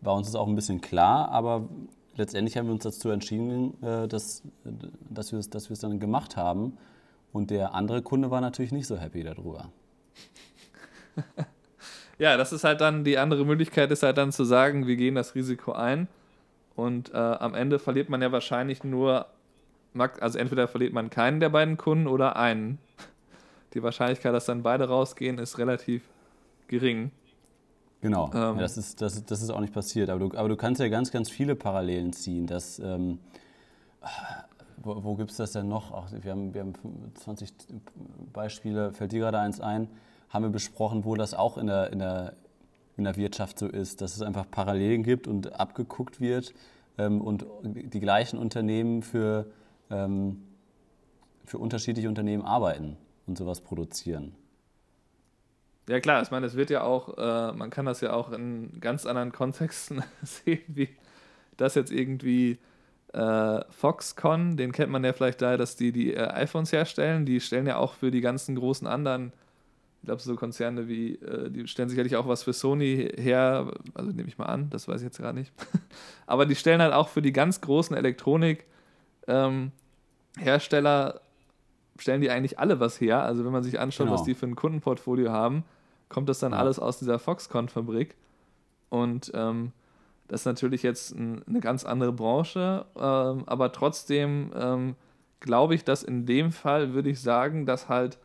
[0.03, 1.69] Bei uns ist auch ein bisschen klar, aber
[2.17, 4.43] letztendlich haben wir uns dazu entschieden, äh, dass,
[5.11, 6.77] dass wir es dass dann gemacht haben.
[7.33, 9.71] Und der andere Kunde war natürlich nicht so happy darüber.
[12.19, 15.15] ja, das ist halt dann die andere Möglichkeit, ist halt dann zu sagen, wir gehen
[15.15, 16.09] das Risiko ein.
[16.75, 19.27] Und äh, am Ende verliert man ja wahrscheinlich nur,
[19.95, 22.79] also entweder verliert man keinen der beiden Kunden oder einen.
[23.75, 26.03] Die Wahrscheinlichkeit, dass dann beide rausgehen, ist relativ
[26.69, 27.11] gering.
[28.01, 30.11] Genau, ähm, ja, das, ist, das, das ist auch nicht passiert.
[30.11, 32.47] Aber du, aber du kannst ja ganz, ganz viele Parallelen ziehen.
[32.47, 33.19] Dass, ähm,
[34.77, 35.93] wo, wo gibt es das denn noch?
[35.93, 36.75] Ach, wir, haben, wir haben
[37.15, 37.53] 20
[38.33, 39.89] Beispiele, fällt dir gerade eins ein,
[40.29, 42.35] haben wir besprochen, wo das auch in der, in, der,
[42.97, 46.53] in der Wirtschaft so ist, dass es einfach Parallelen gibt und abgeguckt wird
[46.99, 49.47] ähm, und die gleichen Unternehmen für,
[49.91, 50.43] ähm,
[51.45, 54.35] für unterschiedliche Unternehmen arbeiten und sowas produzieren.
[55.88, 58.81] Ja klar, ich meine, es wird ja auch, äh, man kann das ja auch in
[58.81, 60.88] ganz anderen Kontexten sehen, wie
[61.57, 62.59] das jetzt irgendwie
[63.12, 67.40] äh, Foxconn, den kennt man ja vielleicht daher, dass die die äh, iPhones herstellen, die
[67.40, 69.33] stellen ja auch für die ganzen großen anderen,
[70.03, 74.11] ich glaube so Konzerne wie, äh, die stellen sicherlich auch was für Sony her, also
[74.11, 75.53] nehme ich mal an, das weiß ich jetzt gerade nicht,
[76.27, 78.66] aber die stellen halt auch für die ganz großen Elektronik
[79.29, 79.70] ähm,
[80.37, 81.20] Hersteller
[81.99, 83.22] stellen die eigentlich alle was her.
[83.22, 84.18] Also wenn man sich anschaut, genau.
[84.18, 85.64] was die für ein Kundenportfolio haben,
[86.09, 86.59] kommt das dann ja.
[86.59, 88.14] alles aus dieser Foxconn-Fabrik.
[88.88, 89.73] Und ähm,
[90.29, 94.97] das ist natürlich jetzt ein, eine ganz andere Branche, ähm, aber trotzdem ähm,
[95.40, 98.19] glaube ich, dass in dem Fall würde ich sagen, dass halt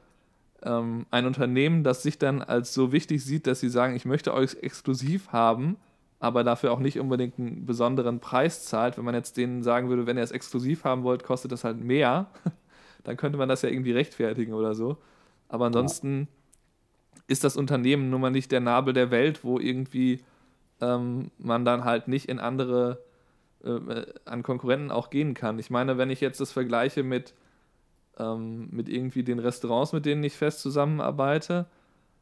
[0.64, 4.34] ähm, ein Unternehmen, das sich dann als so wichtig sieht, dass sie sagen, ich möchte
[4.34, 5.78] euch exklusiv haben,
[6.20, 8.98] aber dafür auch nicht unbedingt einen besonderen Preis zahlt.
[8.98, 11.80] Wenn man jetzt denen sagen würde, wenn ihr es exklusiv haben wollt, kostet das halt
[11.84, 12.28] mehr,
[13.04, 14.98] dann könnte man das ja irgendwie rechtfertigen oder so.
[15.50, 16.28] Aber ansonsten
[17.32, 20.22] ist das Unternehmen nun mal nicht der Nabel der Welt, wo irgendwie
[20.82, 23.02] ähm, man dann halt nicht in andere,
[23.64, 25.58] äh, an Konkurrenten auch gehen kann.
[25.58, 27.34] Ich meine, wenn ich jetzt das vergleiche mit,
[28.20, 31.68] ähm, mit irgendwie den Restaurants, mit denen ich fest zusammenarbeite,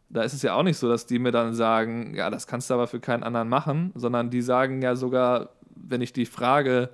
[0.09, 2.69] da ist es ja auch nicht so, dass die mir dann sagen, ja, das kannst
[2.69, 6.89] du aber für keinen anderen machen, sondern die sagen ja sogar, wenn ich die frage,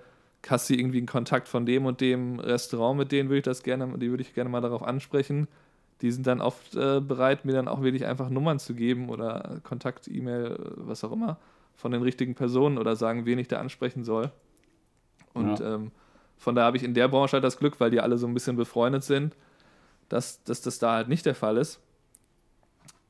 [0.48, 3.64] hast du irgendwie einen Kontakt von dem und dem Restaurant, mit denen würde ich das
[3.64, 5.48] gerne, die würde ich gerne mal darauf ansprechen.
[6.02, 9.60] Die sind dann oft äh, bereit, mir dann auch wirklich einfach Nummern zu geben oder
[9.64, 11.38] Kontakt, E-Mail, was auch immer,
[11.76, 14.32] von den richtigen Personen oder sagen, wen ich da ansprechen soll.
[15.34, 15.76] Und ja.
[15.76, 15.92] ähm,
[16.38, 18.34] von daher habe ich in der Branche halt das Glück, weil die alle so ein
[18.34, 19.36] bisschen befreundet sind,
[20.10, 21.80] dass, dass das da halt nicht der Fall ist.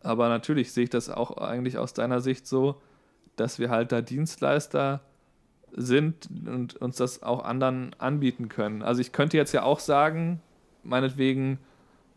[0.01, 2.81] Aber natürlich sehe ich das auch eigentlich aus deiner Sicht so,
[3.35, 5.01] dass wir halt da Dienstleister
[5.71, 8.81] sind und uns das auch anderen anbieten können.
[8.81, 10.41] Also ich könnte jetzt ja auch sagen,
[10.83, 11.59] meinetwegen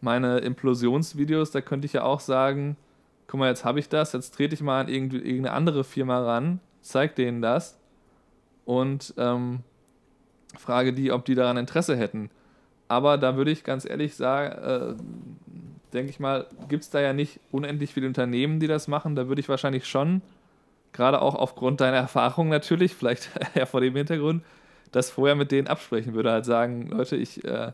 [0.00, 2.76] meine Implosionsvideos, da könnte ich ja auch sagen,
[3.26, 6.60] guck mal, jetzt habe ich das, jetzt trete ich mal an irgendeine andere Firma ran,
[6.80, 7.78] zeige denen das
[8.64, 9.60] und ähm,
[10.58, 12.30] frage die, ob die daran Interesse hätten.
[12.88, 14.94] Aber da würde ich ganz ehrlich sagen, äh,
[15.92, 19.14] denke ich mal, gibt es da ja nicht unendlich viele Unternehmen, die das machen.
[19.14, 20.22] Da würde ich wahrscheinlich schon,
[20.92, 24.42] gerade auch aufgrund deiner Erfahrung natürlich, vielleicht ja vor dem Hintergrund,
[24.92, 26.32] das vorher mit denen absprechen würde.
[26.32, 27.72] Halt sagen, Leute, ich äh,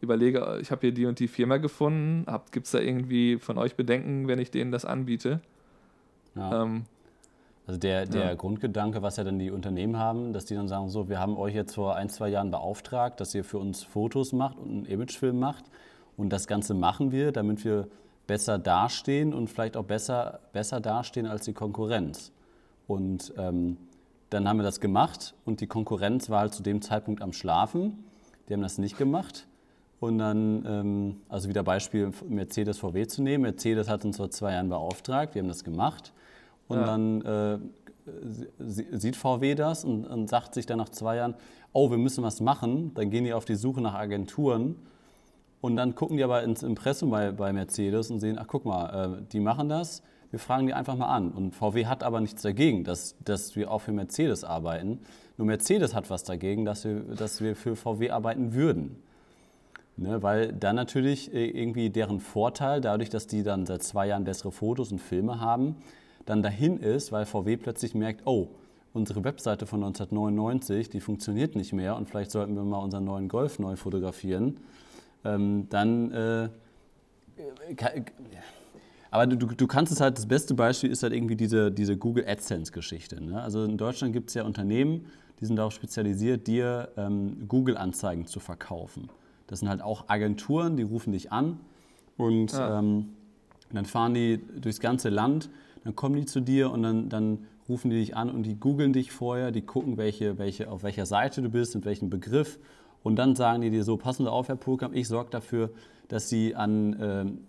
[0.00, 2.26] überlege, ich habe hier die und die Firma gefunden.
[2.50, 5.40] Gibt es da irgendwie von euch Bedenken, wenn ich denen das anbiete?
[6.34, 6.62] Ja.
[6.62, 6.84] Ähm,
[7.66, 8.34] also der, der ja.
[8.34, 11.54] Grundgedanke, was ja dann die Unternehmen haben, dass die dann sagen, so, wir haben euch
[11.54, 15.38] jetzt vor ein, zwei Jahren beauftragt, dass ihr für uns Fotos macht und einen Imagefilm
[15.38, 15.64] macht.
[16.16, 17.88] Und das Ganze machen wir, damit wir
[18.26, 22.32] besser dastehen und vielleicht auch besser, besser dastehen als die Konkurrenz.
[22.86, 23.76] Und ähm,
[24.30, 28.04] dann haben wir das gemacht und die Konkurrenz war halt zu dem Zeitpunkt am Schlafen.
[28.48, 29.46] Die haben das nicht gemacht.
[29.98, 33.42] Und dann, ähm, also wieder Beispiel Mercedes VW zu nehmen.
[33.42, 36.12] Mercedes hat uns vor zwei Jahren beauftragt, wir haben das gemacht.
[36.68, 36.86] Und ja.
[36.86, 37.58] dann äh,
[38.58, 41.34] sieht VW das und, und, sagt sich dann nach zwei Jahren,
[41.72, 42.92] oh, wir müssen was machen.
[42.94, 44.76] Dann gehen die auf die Suche nach Agenturen.
[45.60, 49.20] Und dann gucken die aber ins Impressum bei, bei Mercedes und sehen, ach guck mal,
[49.20, 51.30] äh, die machen das, wir fragen die einfach mal an.
[51.30, 55.00] Und VW hat aber nichts dagegen, dass, dass wir auch für Mercedes arbeiten.
[55.38, 59.02] Nur Mercedes hat was dagegen, dass wir, dass wir für VW arbeiten würden.
[59.98, 64.24] Ne, weil dann natürlich äh, irgendwie deren Vorteil, dadurch, dass die dann seit zwei Jahren
[64.24, 65.76] bessere Fotos und Filme haben,
[66.26, 68.48] dann dahin ist, weil VW plötzlich merkt, oh,
[68.92, 73.28] unsere Webseite von 1999, die funktioniert nicht mehr und vielleicht sollten wir mal unseren neuen
[73.28, 74.60] Golf neu fotografieren,
[75.24, 76.12] ähm, dann...
[76.12, 76.48] Äh,
[79.10, 82.26] aber du, du kannst es halt, das beste Beispiel ist halt irgendwie diese, diese Google
[82.26, 83.22] AdSense-Geschichte.
[83.22, 83.40] Ne?
[83.40, 85.06] Also in Deutschland gibt es ja Unternehmen,
[85.40, 89.08] die sind darauf spezialisiert, dir ähm, Google-Anzeigen zu verkaufen.
[89.46, 91.60] Das sind halt auch Agenturen, die rufen dich an
[92.16, 92.78] und ja.
[92.78, 93.10] ähm,
[93.72, 95.50] dann fahren die durchs ganze Land,
[95.84, 98.92] dann kommen die zu dir und dann, dann rufen die dich an und die googeln
[98.92, 102.58] dich vorher, die gucken, welche, welche, auf welcher Seite du bist, mit welchem Begriff
[103.06, 105.70] und dann sagen die dir so, passen Sie auf, Herr Purkamp, ich sorge dafür,
[106.08, 106.92] dass Sie an,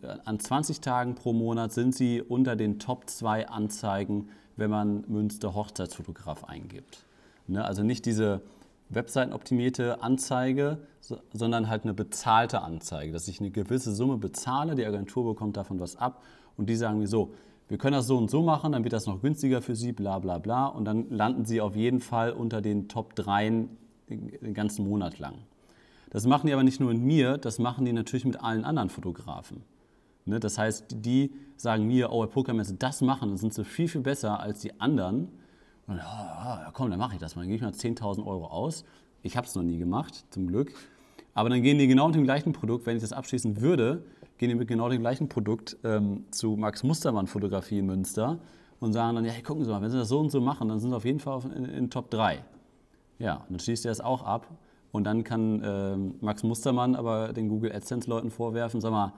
[0.03, 5.03] äh, an 20 Tagen pro Monat sind Sie unter den Top 2 Anzeigen, wenn man
[5.07, 7.05] Münster Hochzeitsfotograf eingibt.
[7.47, 7.65] Ne?
[7.65, 8.41] Also nicht diese
[8.89, 10.79] webseitenoptimierte Anzeige,
[11.33, 15.79] sondern halt eine bezahlte Anzeige, dass ich eine gewisse Summe bezahle, die Agentur bekommt davon
[15.79, 16.23] was ab
[16.55, 17.33] und die sagen mir so,
[17.69, 20.19] wir können das so und so machen, dann wird das noch günstiger für Sie, bla
[20.19, 23.67] bla bla und dann landen Sie auf jeden Fall unter den Top 3
[24.09, 25.35] den ganzen Monat lang.
[26.09, 28.89] Das machen die aber nicht nur mit mir, das machen die natürlich mit allen anderen
[28.89, 29.63] Fotografen.
[30.25, 30.39] Ne?
[30.39, 34.39] Das heißt, die sagen mir, oh, Pokermesse, das machen, dann sind sie viel, viel besser
[34.39, 35.29] als die anderen.
[35.87, 37.41] Und, oh, komm, dann mache ich das mal.
[37.41, 38.83] Dann gebe ich mal 10.000 Euro aus.
[39.23, 40.71] Ich habe es noch nie gemacht, zum Glück.
[41.33, 44.03] Aber dann gehen die genau mit dem gleichen Produkt, wenn ich das abschließen würde,
[44.37, 48.39] gehen die mit genau dem gleichen Produkt ähm, zu Max Mustermann Fotografie in Münster
[48.79, 50.67] und sagen dann, ja, hey, gucken Sie mal, wenn Sie das so und so machen,
[50.67, 52.43] dann sind Sie auf jeden Fall in, in Top 3.
[53.19, 54.47] Ja, und dann schließt er es auch ab
[54.91, 59.13] und dann kann äh, Max Mustermann aber den Google AdSense-Leuten vorwerfen, sag mal,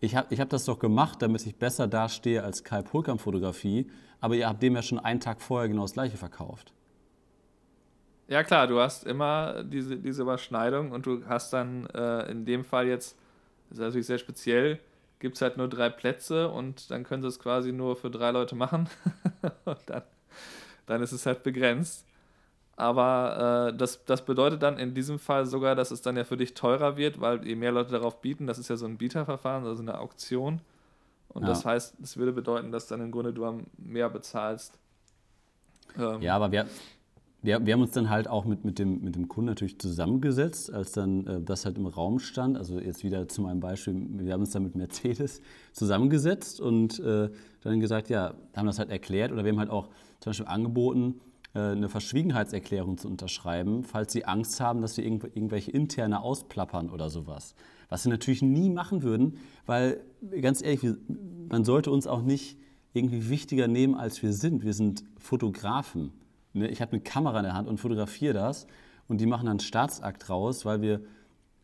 [0.00, 3.90] ich habe ich hab das doch gemacht, damit ich besser dastehe als Kai Pulkamp Fotografie,
[4.20, 6.72] aber ihr habt dem ja schon einen Tag vorher genau das gleiche verkauft.
[8.28, 12.64] Ja klar, du hast immer diese, diese Überschneidung und du hast dann äh, in dem
[12.64, 13.16] Fall jetzt,
[13.68, 14.80] das ist natürlich sehr speziell,
[15.18, 18.30] gibt es halt nur drei Plätze und dann können sie es quasi nur für drei
[18.30, 18.88] Leute machen.
[19.64, 20.02] und dann,
[20.86, 22.07] dann ist es halt begrenzt.
[22.78, 26.36] Aber äh, das, das bedeutet dann in diesem Fall sogar, dass es dann ja für
[26.36, 29.66] dich teurer wird, weil je mehr Leute darauf bieten, das ist ja so ein Bieterverfahren,
[29.66, 30.60] also eine Auktion.
[31.26, 31.48] Und ja.
[31.48, 34.78] das heißt, es würde bedeuten, dass dann im Grunde du mehr bezahlst.
[35.98, 36.66] Ähm, ja, aber wir,
[37.42, 40.72] wir, wir haben uns dann halt auch mit, mit, dem, mit dem Kunden natürlich zusammengesetzt,
[40.72, 42.56] als dann äh, das halt im Raum stand.
[42.56, 47.28] Also jetzt wieder zu meinem Beispiel, wir haben uns dann mit Mercedes zusammengesetzt und äh,
[47.62, 49.88] dann gesagt, ja, haben das halt erklärt oder wir haben halt auch
[50.20, 51.20] zum Beispiel angeboten,
[51.54, 57.54] eine Verschwiegenheitserklärung zu unterschreiben, falls sie Angst haben, dass wir irgendwelche interne ausplappern oder sowas.
[57.88, 60.00] Was sie natürlich nie machen würden, weil
[60.42, 60.94] ganz ehrlich,
[61.48, 62.58] man sollte uns auch nicht
[62.92, 64.64] irgendwie wichtiger nehmen, als wir sind.
[64.64, 66.12] Wir sind Fotografen.
[66.52, 68.66] ne, ich habe eine Kamera in der Hand und fotografiere das
[69.08, 71.00] und die machen dann einen Staatsakt raus, weil wir,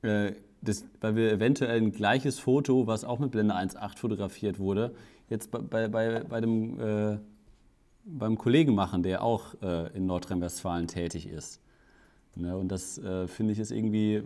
[0.03, 4.95] äh, das, weil wir eventuell ein gleiches Foto, was auch mit Blende 1.8 fotografiert wurde,
[5.29, 7.19] jetzt bei, bei, bei, bei dem, äh,
[8.05, 11.61] beim Kollegen machen, der auch äh, in Nordrhein-Westfalen tätig ist.
[12.37, 14.23] Ne, und das äh, finde ich ist irgendwie,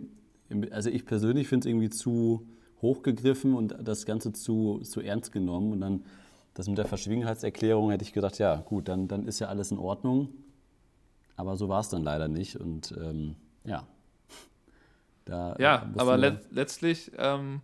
[0.71, 2.47] also ich persönlich finde es irgendwie zu
[2.81, 5.73] hochgegriffen und das Ganze zu, zu ernst genommen.
[5.73, 6.03] Und dann
[6.53, 9.77] das mit der Verschwiegenheitserklärung hätte ich gedacht, ja gut, dann, dann ist ja alles in
[9.77, 10.29] Ordnung.
[11.35, 12.57] Aber so war es dann leider nicht.
[12.57, 13.87] Und ähm, ja.
[15.25, 17.61] Da ja, aber let letztlich ähm,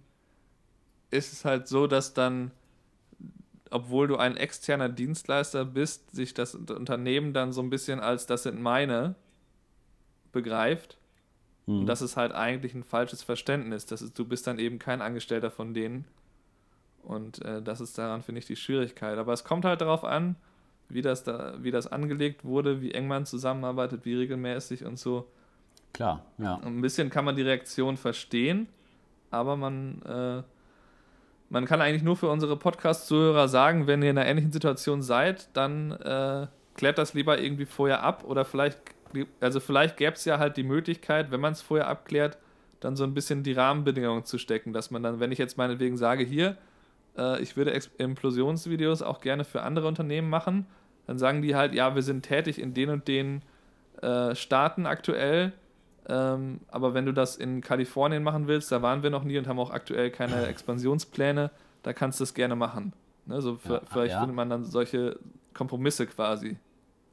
[1.09, 2.51] ist es halt so, dass dann,
[3.71, 8.43] obwohl du ein externer Dienstleister bist, sich das Unternehmen dann so ein bisschen als das
[8.43, 9.15] sind meine
[10.31, 10.97] begreift.
[11.65, 11.81] Mhm.
[11.81, 13.85] Und das ist halt eigentlich ein falsches Verständnis.
[13.85, 16.05] Das ist, du bist dann eben kein Angestellter von denen.
[17.03, 19.17] Und äh, das ist daran, finde ich, die Schwierigkeit.
[19.17, 20.35] Aber es kommt halt darauf an,
[20.89, 25.27] wie das, da, wie das angelegt wurde, wie eng man zusammenarbeitet, wie regelmäßig und so.
[25.93, 26.57] Klar, ja.
[26.57, 28.67] Ein bisschen kann man die Reaktion verstehen,
[29.31, 30.43] aber man, äh,
[31.55, 35.47] man kann eigentlich nur für unsere Podcast-Zuhörer sagen, wenn ihr in einer ähnlichen Situation seid,
[35.55, 38.77] dann äh, klärt das lieber irgendwie vorher ab oder vielleicht
[39.39, 42.37] also vielleicht gäbe es ja halt die Möglichkeit, wenn man es vorher abklärt,
[42.81, 45.95] dann so ein bisschen die Rahmenbedingungen zu stecken, dass man dann, wenn ich jetzt meinetwegen
[45.95, 46.57] sage, hier,
[47.17, 50.65] äh, ich würde Implosionsvideos auch gerne für andere Unternehmen machen,
[51.07, 53.43] dann sagen die halt, ja, wir sind tätig in den und den
[54.01, 55.53] äh, Staaten aktuell,
[56.07, 59.47] ähm, aber wenn du das in Kalifornien machen willst, da waren wir noch nie und
[59.47, 61.51] haben auch aktuell keine Expansionspläne,
[61.83, 62.93] da kannst du es gerne machen.
[63.25, 64.19] Ne, so ja, vielleicht ja.
[64.19, 65.17] findet man dann solche
[65.53, 66.57] Kompromisse quasi.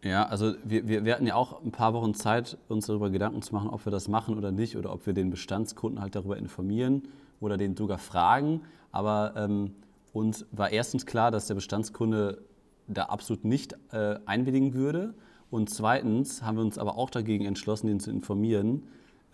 [0.03, 3.41] Ja, also wir, wir, wir hatten ja auch ein paar Wochen Zeit, uns darüber Gedanken
[3.41, 6.37] zu machen, ob wir das machen oder nicht oder ob wir den Bestandskunden halt darüber
[6.37, 7.09] informieren
[7.41, 8.63] oder den sogar fragen.
[8.91, 9.75] Aber ähm,
[10.13, 12.43] uns war erstens klar, dass der Bestandskunde
[12.89, 15.15] da absolut nicht äh, einwilligen würde.
[15.53, 18.85] Und zweitens haben wir uns aber auch dagegen entschlossen, den zu informieren,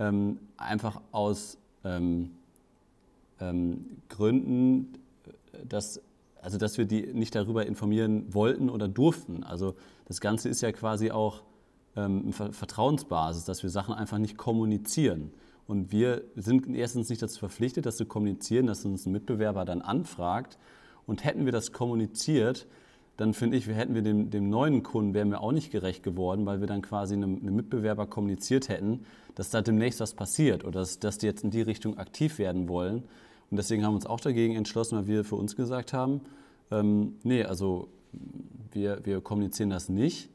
[0.01, 2.33] ähm, einfach aus ähm,
[3.41, 4.95] ähm Gründen,
[5.69, 6.03] dass
[6.43, 9.45] also dass wir die nicht darüber informieren wollten oder durften.
[9.45, 9.77] Also
[10.07, 11.43] das Ganze ist ja quasi auch
[11.95, 15.31] ähm, eine Vertrauensbasis, dass wir Sachen einfach nicht kommunizieren.
[15.69, 19.83] Und wir sind erstens nicht dazu verpflichtet, das zu kommunizieren, dass uns ein Mitbewerber dann
[19.83, 20.59] anfragt.
[21.07, 22.67] Und hätten wir das kommuniziert,
[23.19, 26.47] dann finde ich, hätten wir dem, dem, neuen Kunden, wären wir auch nicht gerecht geworden,
[26.47, 29.05] weil wir dann quasi einem, einem, Mitbewerber kommuniziert hätten,
[29.35, 32.69] dass da demnächst was passiert oder dass, dass die jetzt in die Richtung aktiv werden
[32.69, 33.03] wollen.
[33.51, 36.21] Und deswegen haben wir uns auch dagegen entschlossen, weil wir für uns gesagt haben,
[36.71, 37.89] ähm, nee, also
[38.71, 40.31] wir, wir kommunizieren das nicht,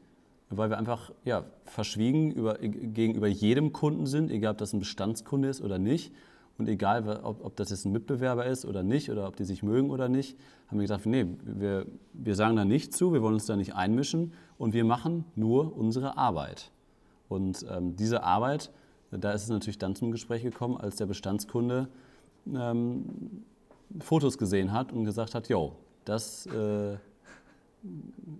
[0.50, 5.48] weil wir einfach ja, verschwiegen über, gegenüber jedem Kunden sind, egal ob das ein Bestandskunde
[5.48, 6.12] ist oder nicht.
[6.56, 9.62] Und egal, ob, ob das jetzt ein Mitbewerber ist oder nicht, oder ob die sich
[9.62, 10.38] mögen oder nicht,
[10.68, 13.74] haben wir gesagt, nee, wir, wir sagen da nicht zu, wir wollen uns da nicht
[13.74, 16.70] einmischen und wir machen nur unsere Arbeit.
[17.28, 18.70] Und ähm, diese Arbeit,
[19.10, 21.88] da ist es natürlich dann zum Gespräch gekommen, als der Bestandskunde
[22.52, 23.44] ähm,
[24.00, 26.96] Fotos gesehen hat und gesagt hat, yo, das, äh,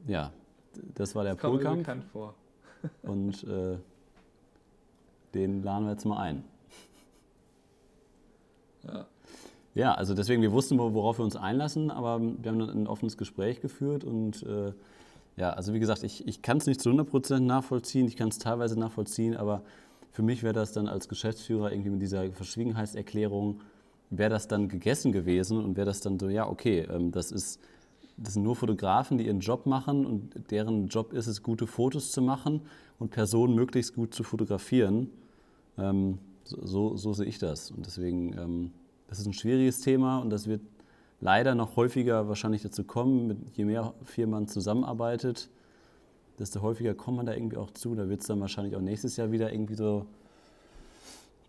[0.07, 0.33] ja,
[0.94, 1.79] das war der das Polkampf.
[1.79, 2.35] bekannt vor.
[3.03, 3.77] und äh,
[5.35, 6.44] den laden wir jetzt mal ein.
[8.87, 9.07] Ja.
[9.75, 13.61] Ja, also deswegen, wir wussten, worauf wir uns einlassen, aber wir haben ein offenes Gespräch
[13.61, 14.73] geführt und äh,
[15.37, 18.38] ja, also wie gesagt, ich, ich kann es nicht zu 100% nachvollziehen, ich kann es
[18.38, 19.62] teilweise nachvollziehen, aber
[20.12, 23.61] für mich wäre das dann als Geschäftsführer irgendwie mit dieser Verschwiegenheitserklärung
[24.11, 27.61] wäre das dann gegessen gewesen und wäre das dann so, ja, okay, ähm, das, ist,
[28.16, 32.12] das sind nur Fotografen, die ihren Job machen und deren Job ist es, gute Fotos
[32.12, 32.62] zu machen
[33.01, 35.11] und Personen möglichst gut zu fotografieren.
[35.79, 37.70] Ähm, so, so, sehe ich das.
[37.70, 38.72] Und deswegen, ähm,
[39.09, 40.62] das ist ein schwieriges Thema und das wird
[41.20, 45.48] leider noch häufiger wahrscheinlich dazu kommen, mit, je mehr Firmen zusammenarbeitet,
[46.38, 47.94] desto häufiger kommt man da irgendwie auch zu.
[47.94, 50.07] Da wird es dann wahrscheinlich auch nächstes Jahr wieder irgendwie so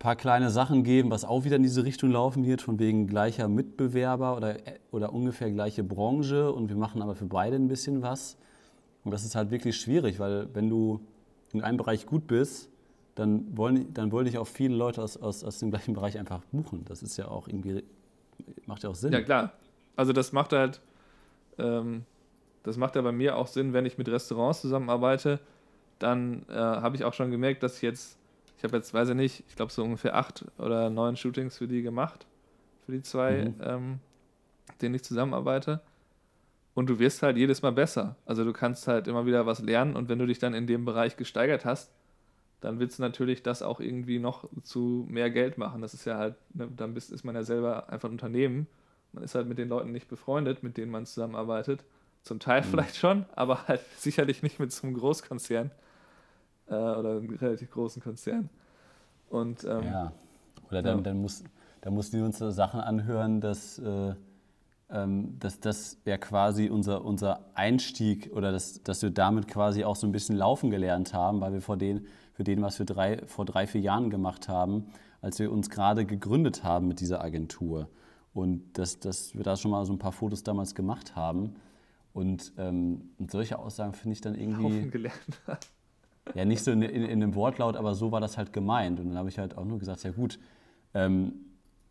[0.06, 3.48] paar kleine Sachen geben, was auch wieder in diese Richtung laufen wird, von wegen gleicher
[3.48, 4.58] Mitbewerber oder,
[4.92, 8.38] oder ungefähr gleiche Branche und wir machen aber für beide ein bisschen was.
[9.04, 11.00] Und das ist halt wirklich schwierig, weil wenn du
[11.54, 12.70] in einem Bereich gut bist,
[13.16, 16.42] dann wollen, dann wollen dich auch viele Leute aus, aus, aus dem gleichen Bereich einfach
[16.52, 16.86] buchen.
[16.86, 17.84] Das ist ja auch irgendwie,
[18.66, 19.14] macht ja auch Sinn.
[19.14, 19.54] Ja, klar.
[19.96, 20.82] Also das macht halt,
[21.58, 22.04] ähm,
[22.64, 25.40] das macht ja bei mir auch Sinn, wenn ich mit Restaurants zusammenarbeite,
[26.00, 28.18] dann äh, habe ich auch schon gemerkt, dass ich jetzt
[28.58, 31.68] ich habe jetzt, weiß ich nicht, ich glaube so ungefähr acht oder neun Shootings für
[31.68, 32.26] die gemacht,
[32.86, 33.56] für die zwei, mhm.
[33.62, 34.00] ähm,
[34.82, 35.82] denen ich zusammenarbeite.
[36.74, 38.16] Und du wirst halt jedes Mal besser.
[38.26, 40.86] Also du kannst halt immer wieder was lernen und wenn du dich dann in dem
[40.86, 41.92] Bereich gesteigert hast,
[42.62, 45.82] dann willst du natürlich das auch irgendwie noch zu mehr Geld machen.
[45.82, 48.68] Das ist ja halt, ne, dann bist, ist man ja selber einfach ein Unternehmen.
[49.14, 51.84] Man ist halt mit den Leuten nicht befreundet, mit denen man zusammenarbeitet.
[52.24, 52.66] Zum Teil mhm.
[52.66, 55.72] vielleicht schon, aber halt sicherlich nicht mit so einem Großkonzern.
[56.68, 58.50] äh, oder einem relativ großen Konzern.
[59.30, 60.12] Und, ähm, Ja.
[60.70, 61.04] Oder dann, Ja.
[61.04, 61.44] dann, muss,
[61.82, 64.16] dann mussten wir uns so Sachen anhören, dass, äh,
[64.90, 69.96] ähm, dass das ja quasi unser, unser Einstieg oder dass, dass wir damit quasi auch
[69.96, 73.26] so ein bisschen laufen gelernt haben, weil wir vor den, für den, was wir drei,
[73.26, 74.88] vor drei, vier Jahren gemacht haben,
[75.22, 77.90] als wir uns gerade gegründet haben mit dieser Agentur.
[78.34, 81.56] Und dass, dass wir da schon mal so ein paar Fotos damals gemacht haben.
[82.12, 84.64] Und, ähm, solche Aussagen finde ich dann irgendwie.
[84.64, 85.42] Haufen gelernt.
[86.34, 89.00] Ja, nicht so in, in, in dem Wortlaut, aber so war das halt gemeint.
[89.00, 90.40] Und dann habe ich halt auch nur gesagt, ja gut,
[90.94, 91.34] ähm,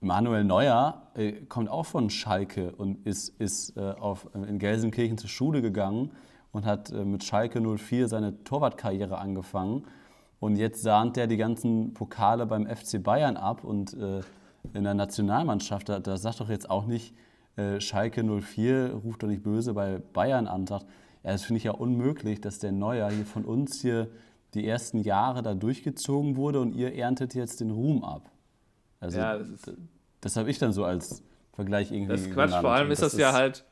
[0.00, 5.30] Manuel Neuer äh, kommt auch von Schalke und ist, ist äh, auf, in Gelsenkirchen zur
[5.30, 6.10] Schule gegangen
[6.52, 9.84] und hat äh, mit Schalke 04 seine Torwartkarriere angefangen.
[10.44, 14.20] Und jetzt sahnt er die ganzen Pokale beim FC Bayern ab und äh,
[14.74, 17.14] in der Nationalmannschaft, da, da sagt doch jetzt auch nicht,
[17.56, 20.84] äh, Schalke 04 ruft doch nicht böse bei Bayern an, sagt,
[21.22, 24.08] ja, das finde ich ja unmöglich, dass der Neuer hier von uns hier
[24.52, 28.30] die ersten Jahre da durchgezogen wurde und ihr erntet jetzt den Ruhm ab.
[29.00, 29.74] Also Ja, das
[30.20, 31.22] das habe ich dann so als
[31.54, 32.48] Vergleich irgendwie Das ist Quatsch.
[32.48, 32.60] genannt.
[32.60, 33.64] Vor allem Und ist das, ja halt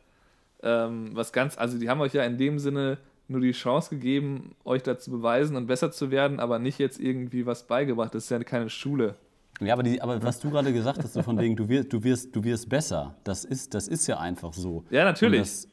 [0.63, 2.97] ähm, was ganz, also die haben euch ja in dem Sinne
[3.29, 7.01] nur die Chance gegeben, euch da zu beweisen und besser zu werden, aber nicht jetzt
[7.01, 8.15] irgendwie was beigebracht.
[8.15, 9.15] Das ist ja keine Schule.
[9.61, 12.03] Ja, aber, die, aber was du gerade gesagt hast, so von wegen, du wirst, du
[12.03, 14.85] wirst, du wirst besser, das ist, das ist ja einfach so.
[14.91, 15.39] Ja, natürlich.
[15.39, 15.67] Und das,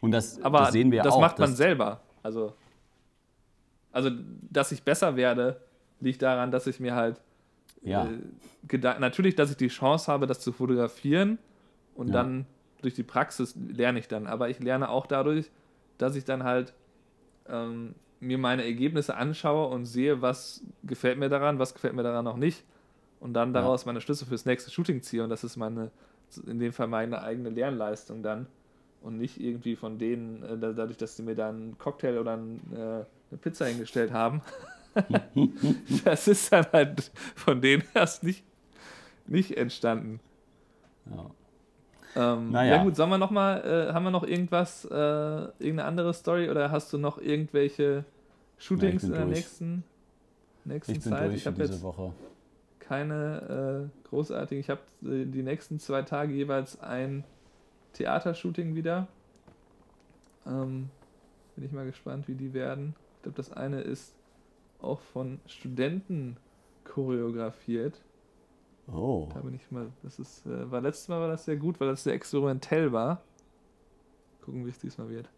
[0.00, 1.20] und das, Aber das sehen wir das auch.
[1.20, 2.00] macht man selber.
[2.22, 2.54] Also,
[3.92, 4.10] also,
[4.50, 5.60] dass ich besser werde,
[6.00, 7.20] liegt daran, dass ich mir halt
[7.82, 11.38] Ja, äh, natürlich, dass ich die Chance habe, das zu fotografieren
[11.94, 12.14] und Ja.
[12.14, 12.46] dann
[12.82, 14.26] durch die Praxis lerne ich dann.
[14.26, 15.50] Aber ich lerne auch dadurch,
[15.98, 16.74] dass ich dann halt
[17.48, 22.24] ähm, mir meine Ergebnisse anschaue und sehe, was gefällt mir daran, was gefällt mir daran
[22.24, 22.64] noch nicht
[23.20, 23.60] und dann Ja.
[23.60, 25.90] daraus meine Schlüsse fürs nächste Shooting ziehe und das ist meine,
[26.46, 28.46] in dem Fall meine eigene Lernleistung dann
[29.02, 32.36] und nicht irgendwie von denen, äh, da- dadurch, dass sie mir dann einen Cocktail oder
[32.36, 34.40] ein, äh, eine Pizza hingestellt haben.
[36.04, 38.44] das ist dann halt von denen erst nicht,
[39.26, 40.20] nicht entstanden.
[41.10, 41.30] ja.
[42.16, 42.76] Ähm, Naja.
[42.76, 46.48] Ja gut, sollen wir noch mal, äh, haben wir noch irgendwas, äh, irgendeine andere Story
[46.50, 48.04] oder hast du noch irgendwelche
[48.58, 49.36] Shootings bin in der durch.
[49.36, 49.84] nächsten,
[50.64, 51.24] nächsten Ich bin Zeit?
[51.28, 52.12] durch ich habe jetzt Woche.
[52.78, 57.24] keine äh, großartigen, ich habe äh, die nächsten zwei Tage jeweils ein
[57.94, 59.08] Theatershooting wieder.
[60.46, 60.90] Ähm,
[61.56, 62.94] bin ich mal gespannt, wie die werden.
[63.16, 64.14] Ich glaube, das eine ist
[64.82, 66.36] auch von Studenten
[66.84, 68.00] choreografiert.
[68.92, 71.80] Oh, Da bin ich mal, das ist, äh, war letztes Mal war das sehr gut,
[71.80, 73.22] weil das sehr experimentell war.
[74.42, 75.28] Gucken, wie es diesmal wird.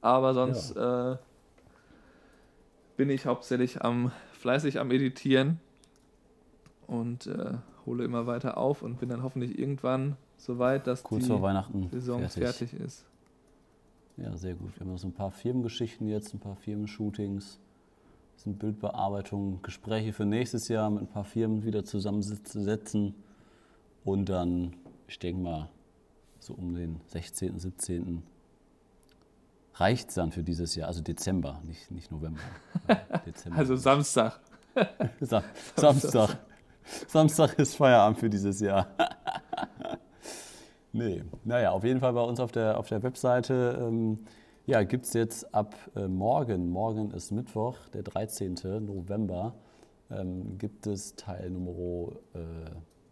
[0.00, 1.16] Aber sonst äh,
[2.96, 5.60] bin ich hauptsächlich am fleißig am Editieren
[6.86, 7.54] und äh,
[7.84, 12.20] hole immer weiter auf und bin dann hoffentlich irgendwann so weit, dass kurz die Saison
[12.28, 12.70] fertig.
[12.70, 12.74] fertig.
[12.74, 13.04] ist.
[14.16, 14.74] Ja, sehr gut.
[14.74, 17.60] Wir haben noch so ein paar Firmengeschichten jetzt, ein paar Firmenshootings,
[18.38, 23.14] sind Bildbearbeitungen, Gespräche für nächstes Jahr mit ein paar Firmen wieder zusammensetzen
[24.04, 24.76] und dann,
[25.08, 25.68] ich denke mal,
[26.38, 28.22] so um den 16., 17.
[29.74, 32.40] reicht es dann für dieses Jahr, also Dezember, nicht, nicht November.
[33.26, 33.58] Dezember.
[33.58, 34.40] Also Samstag.
[35.20, 35.42] Sam
[35.74, 36.38] Samstag.
[37.08, 38.86] Samstag ist Feierabend für dieses Jahr.
[40.92, 44.20] nee, naja, auf jeden Fall bei uns auf der, auf der Webseite ähm,
[44.68, 48.54] ja, gibt es jetzt ab äh, morgen, morgen ist Mittwoch, der 13.
[48.84, 49.54] November,
[50.10, 52.38] ähm, gibt es Teil Nummer, äh,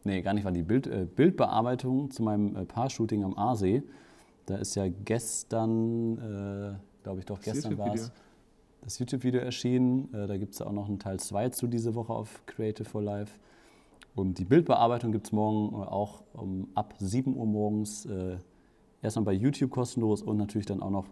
[0.05, 3.83] nee, gar nicht, war die Bild, äh, Bildbearbeitung zu meinem äh, Paar-Shooting am Aasee.
[4.45, 8.13] Da ist ja gestern, äh, glaube ich doch, Das gestern war es,
[8.83, 10.13] das YouTube-Video erschienen.
[10.13, 13.01] Äh, Da gibt es auch noch einen Teil 2 zu diese Woche auf Creative for
[13.01, 13.41] Life.
[14.15, 18.07] Und die Bildbearbeitung gibt es morgen äh, auch um, ab 7 Uhr morgens.
[19.03, 21.07] Erstmal bei YouTube kostenlos und natürlich dann auch noch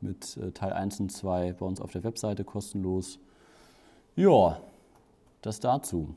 [0.00, 3.18] mit äh, Teil 1 und 2 bei uns auf der Webseite kostenlos.
[4.16, 4.60] Ja,
[5.42, 6.14] das dazu.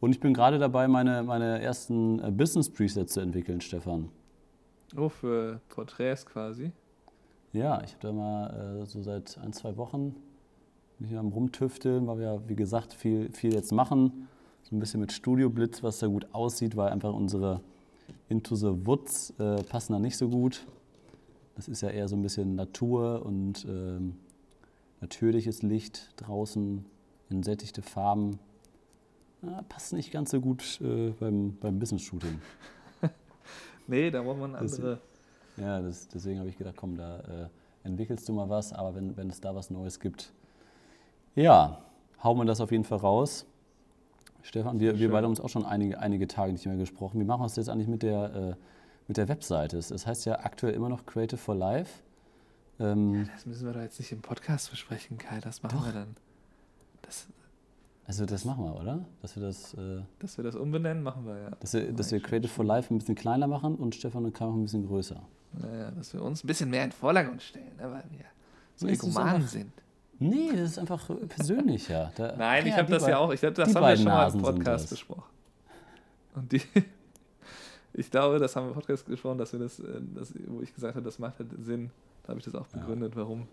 [0.00, 4.08] Und ich bin gerade dabei, meine, meine ersten äh, Business-Presets zu entwickeln, Stefan.
[4.96, 6.72] Oh, für Porträts quasi.
[7.52, 10.14] Ja, ich habe da mal äh, so seit ein, zwei Wochen
[11.02, 14.28] bin ich am Rumtüfteln, weil wir, wie gesagt, viel, viel jetzt machen.
[14.62, 17.60] So ein bisschen mit Studio Blitz, was da gut aussieht, weil einfach unsere
[18.28, 20.64] Into the Woods äh, passen da nicht so gut.
[21.62, 24.16] Das ist ja eher so ein bisschen Natur und ähm,
[25.00, 26.84] natürliches Licht draußen,
[27.30, 28.40] entsättigte Farben.
[29.42, 32.40] Ja, passt nicht ganz so gut äh, beim, beim Business-Shooting.
[33.86, 34.98] Nee, da braucht man Das- andere.
[35.56, 37.48] Ja, das, deswegen habe ich gedacht, komm, da äh,
[37.84, 40.32] entwickelst du mal was, aber wenn, wenn es da was Neues gibt,
[41.36, 41.80] ja,
[42.24, 43.46] hauen wir das auf jeden Fall raus.
[44.42, 47.20] Stefan, wir, wir beide haben uns auch schon einige, einige Tage nicht mehr gesprochen.
[47.20, 48.54] Wie machen wir es jetzt eigentlich mit der, äh,
[49.08, 49.76] mit der Webseite?
[49.78, 52.02] Es das heißt ja aktuell immer noch Creative for Life.
[52.80, 55.40] Ähm, Das müssen wir doch jetzt nicht im Podcast besprechen, Kai.
[55.40, 55.86] Das machen Doch.
[55.86, 56.16] wir dann.
[57.02, 57.26] Das,
[58.06, 59.04] Also das machen wir, oder?
[59.20, 61.50] Dass wir das, äh, dass wir das umbenennen, machen wir ja.
[61.60, 64.44] dass wir, dass wir Creative for Life ein bisschen kleiner machen und Stefan und Kai
[64.44, 65.20] auch ein bisschen größer.
[65.52, 68.24] Naja, dass wir uns ein bisschen mehr in Vordergrund stellen, ne, weil wir
[68.74, 69.72] so Nee, ist Egomanen sind.
[70.18, 72.12] Nee, das ist einfach persönlicher.
[72.16, 74.04] Da, Nein, ich ja, habe die das ja auch, ich glaube, das haben wir schon
[74.06, 75.24] mal im Podcast besprochen.
[76.34, 76.62] Und die,
[77.94, 80.74] ich glaube, das haben wir im Podcast gesprochen, dass wir das, äh, das, wo ich
[80.74, 81.90] gesagt habe, das macht halt Sinn.
[82.22, 83.46] Da habe ich das auch begründet, warum.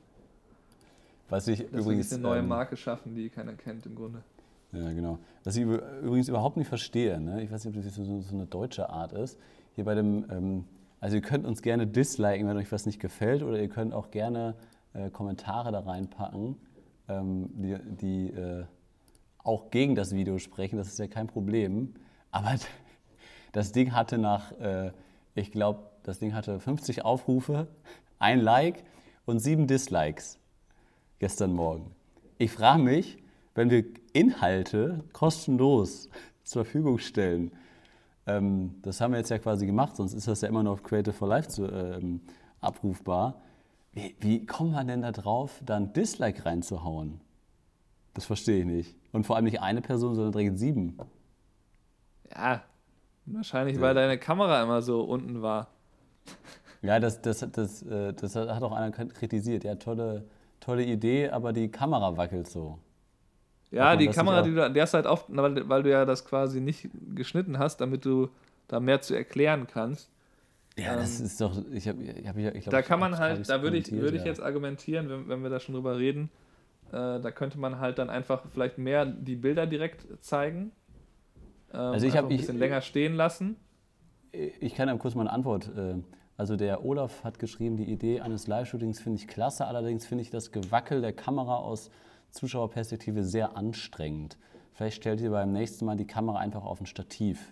[1.30, 2.12] Was ich Dass wir übrigens.
[2.12, 4.24] nicht eine neue ähm, Marke schaffen, die keiner kennt im Grunde.
[4.72, 5.20] Ja, genau.
[5.44, 7.42] Was ich üb- übrigens überhaupt nicht verstehe, ne?
[7.44, 9.40] ich weiß nicht, ob das so, so eine deutsche Art ist.
[9.76, 10.66] Hier bei dem, ähm,
[11.00, 14.12] also ihr könnt uns gerne disliken, wenn euch was nicht gefällt, oder ihr könnt auch
[14.12, 14.56] gerne
[14.94, 16.56] äh, Kommentare da reinpacken,
[17.08, 18.66] ähm, die, die äh,
[19.44, 21.94] auch gegen das Video sprechen, das ist ja kein Problem.
[22.32, 22.54] Aber
[23.52, 24.92] das Ding hatte nach, äh,
[25.36, 27.68] ich glaube, das Ding hatte 50 Aufrufe,
[28.20, 28.84] ein Like
[29.26, 30.40] und sieben Dislikes
[31.20, 31.92] gestern Morgen.
[32.38, 33.18] Ich frage mich,
[33.56, 33.84] wenn wir
[34.14, 36.10] Inhalte kostenlos
[36.44, 37.52] zur Verfügung stellen,
[38.26, 40.84] ähm, das haben wir jetzt ja quasi gemacht, sonst ist das ja immer noch auf
[40.84, 42.22] Creative for Life zu, ähm,
[42.62, 43.42] abrufbar.
[43.92, 47.22] Wie, wie kommt man denn da drauf, da ein Dislike reinzuhauen?
[48.14, 48.96] Das verstehe ich nicht.
[49.12, 50.98] Und vor allem nicht eine Person, sondern direkt sieben.
[52.32, 52.64] Ja,
[53.34, 55.68] wahrscheinlich, weil deine Kamera immer so unten war.
[56.82, 59.64] Ja, das, das, das, äh, das hat auch einer kritisiert.
[59.64, 60.26] Ja, tolle,
[60.60, 62.80] tolle Idee, aber die Kamera wackelt so.
[63.72, 66.26] Ja, die das Kamera, die du, der ist halt oft, weil, weil du ja das
[66.26, 68.30] quasi nicht geschnitten hast, damit du
[68.68, 70.10] da mehr zu erklären kannst.
[70.78, 71.54] Ja, das Ähm, ist doch.
[71.72, 74.24] Ich hab, ich hab, ich glaub, Da kann man halt, da würde ich, würde ich
[74.24, 74.30] ja.
[74.30, 76.32] jetzt argumentieren, wenn, wenn wir da schon drüber reden,
[76.92, 80.72] äh, da könnte man halt dann einfach vielleicht mehr die Bilder direkt zeigen.
[81.74, 83.56] Ähm, Also ich einfach hab- ein ich- bisschen länger stehen lassen.
[84.32, 85.70] Ich kann ja kurz mal eine Antwort.
[85.76, 85.96] äh,
[86.38, 90.30] Also der Olaf hat geschrieben, die Idee eines Live-Shootings finde ich klasse, allerdings finde ich
[90.30, 91.90] das Gewackel der Kamera aus
[92.32, 94.38] Zuschauerperspektive sehr anstrengend.
[94.72, 97.52] Vielleicht stellt ihr beim nächsten Mal die Kamera einfach auf ein Stativ.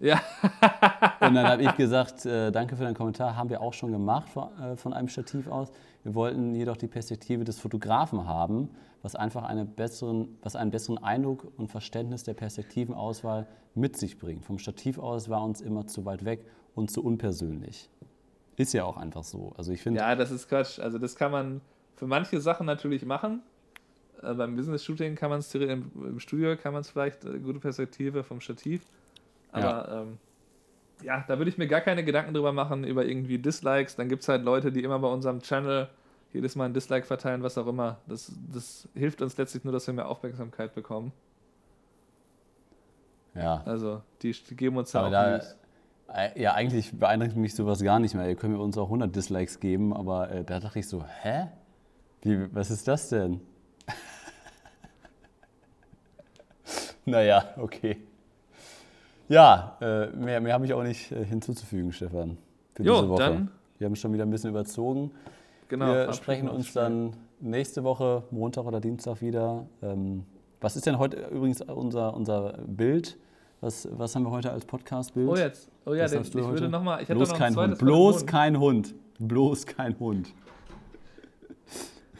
[0.00, 0.20] Ja,
[1.20, 4.28] Und dann habe ich gesagt, äh, danke für deinen Kommentar, haben wir auch schon gemacht
[4.30, 5.70] von, äh, von einem Stativ aus.
[6.04, 8.70] Wir wollten jedoch die Perspektive des Fotografen haben,
[9.02, 14.44] was einfach eine besseren, was einen besseren Eindruck und Verständnis der Perspektivenauswahl mit sich bringt.
[14.44, 16.44] Vom Stativ aus war uns immer zu weit weg
[16.74, 17.90] und zu unpersönlich.
[18.56, 19.52] Ist ja auch einfach so.
[19.56, 20.80] Also ich finde, ja, das ist Quatsch.
[20.80, 21.60] Also das kann man
[21.94, 23.42] für manche Sachen natürlich machen.
[24.22, 27.60] Äh, beim Business-Shooting kann man es im, im Studio kann man es vielleicht äh, gute
[27.60, 28.82] Perspektive vom Stativ.
[29.52, 30.02] Aber ja.
[30.02, 30.18] Ähm,
[31.02, 33.96] ja, da würde ich mir gar keine Gedanken drüber machen, über irgendwie Dislikes.
[33.96, 35.88] Dann gibt es halt Leute, die immer bei unserem Channel
[36.32, 37.98] jedes Mal ein Dislike verteilen, was auch immer.
[38.06, 41.12] Das, das hilft uns letztlich nur, dass wir mehr Aufmerksamkeit bekommen.
[43.34, 43.62] ja.
[43.64, 45.40] Also die, die geben uns da Aber auch da,
[46.14, 48.28] äh, ja, eigentlich beeindruckt mich sowas gar nicht mehr.
[48.28, 51.48] Ihr könnt mir uns auch 100 Dislikes geben, aber äh, da dachte ich so, hä?
[52.22, 53.40] Wie, was ist das denn?
[57.04, 57.98] naja, okay.
[59.28, 62.38] Ja, äh, mehr, mehr habe ich auch nicht äh, hinzuzufügen, Stefan,
[62.74, 63.22] für Jo, diese Woche.
[63.22, 65.10] dann- Wir haben schon wieder ein bisschen überzogen.
[65.68, 69.66] Genau, wir sprechen uns dann nächste Woche, Montag oder Dienstag wieder.
[69.82, 70.24] Ähm,
[70.60, 73.18] was ist denn heute übrigens unser, unser Bild?
[73.60, 75.28] Was, was haben wir heute als Podcast-Bild?
[75.28, 75.70] Oh jetzt.
[75.84, 76.48] Oh ja, den, ich heute?
[76.48, 77.04] würde nochmal.
[77.04, 77.78] Bloß noch ein kein Hund.
[77.78, 78.94] Bloß kein Hund.
[79.18, 80.32] Bloß kein Hund.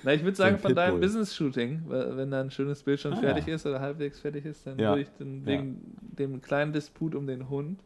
[0.03, 1.01] Na, ich würde So sagen, von deinem.
[1.01, 3.55] Business-Shooting, wenn da ein schönes Bild schon Ah, fertig ja.
[3.55, 4.90] ist oder halbwegs fertig ist, dann Ja.
[4.90, 7.80] würde ich dann wegen dem kleinen Disput um den Hund,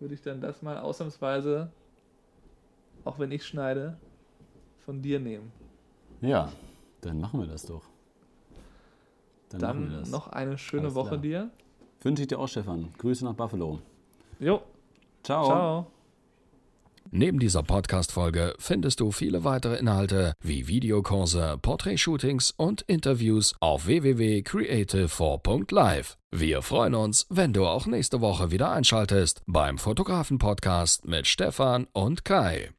[0.00, 1.70] würde ich dann das mal ausnahmsweise,
[3.04, 3.96] auch wenn ich schneide,
[4.84, 5.52] von dir nehmen.
[6.20, 6.52] Ja,
[7.00, 7.82] dann machen wir das doch.
[9.50, 10.10] Dann, Dann das.
[10.10, 11.20] noch eine schöne Alles Woche klar.
[11.20, 11.50] dir.
[12.02, 12.88] Wünsche ich dir auch, Stefan.
[12.98, 13.78] Grüße nach Buffalo.
[14.40, 14.62] Jo,
[15.22, 15.44] Ciao.
[15.46, 15.86] ciao.
[17.10, 26.16] Neben dieser Podcast-Folge findest du viele weitere Inhalte wie Videokurse, Porträtshootings und Interviews auf www.creative4.live.
[26.30, 32.24] Wir freuen uns, wenn du auch nächste Woche wieder einschaltest beim Fotografen-Podcast mit Stefan und
[32.24, 32.70] Kai.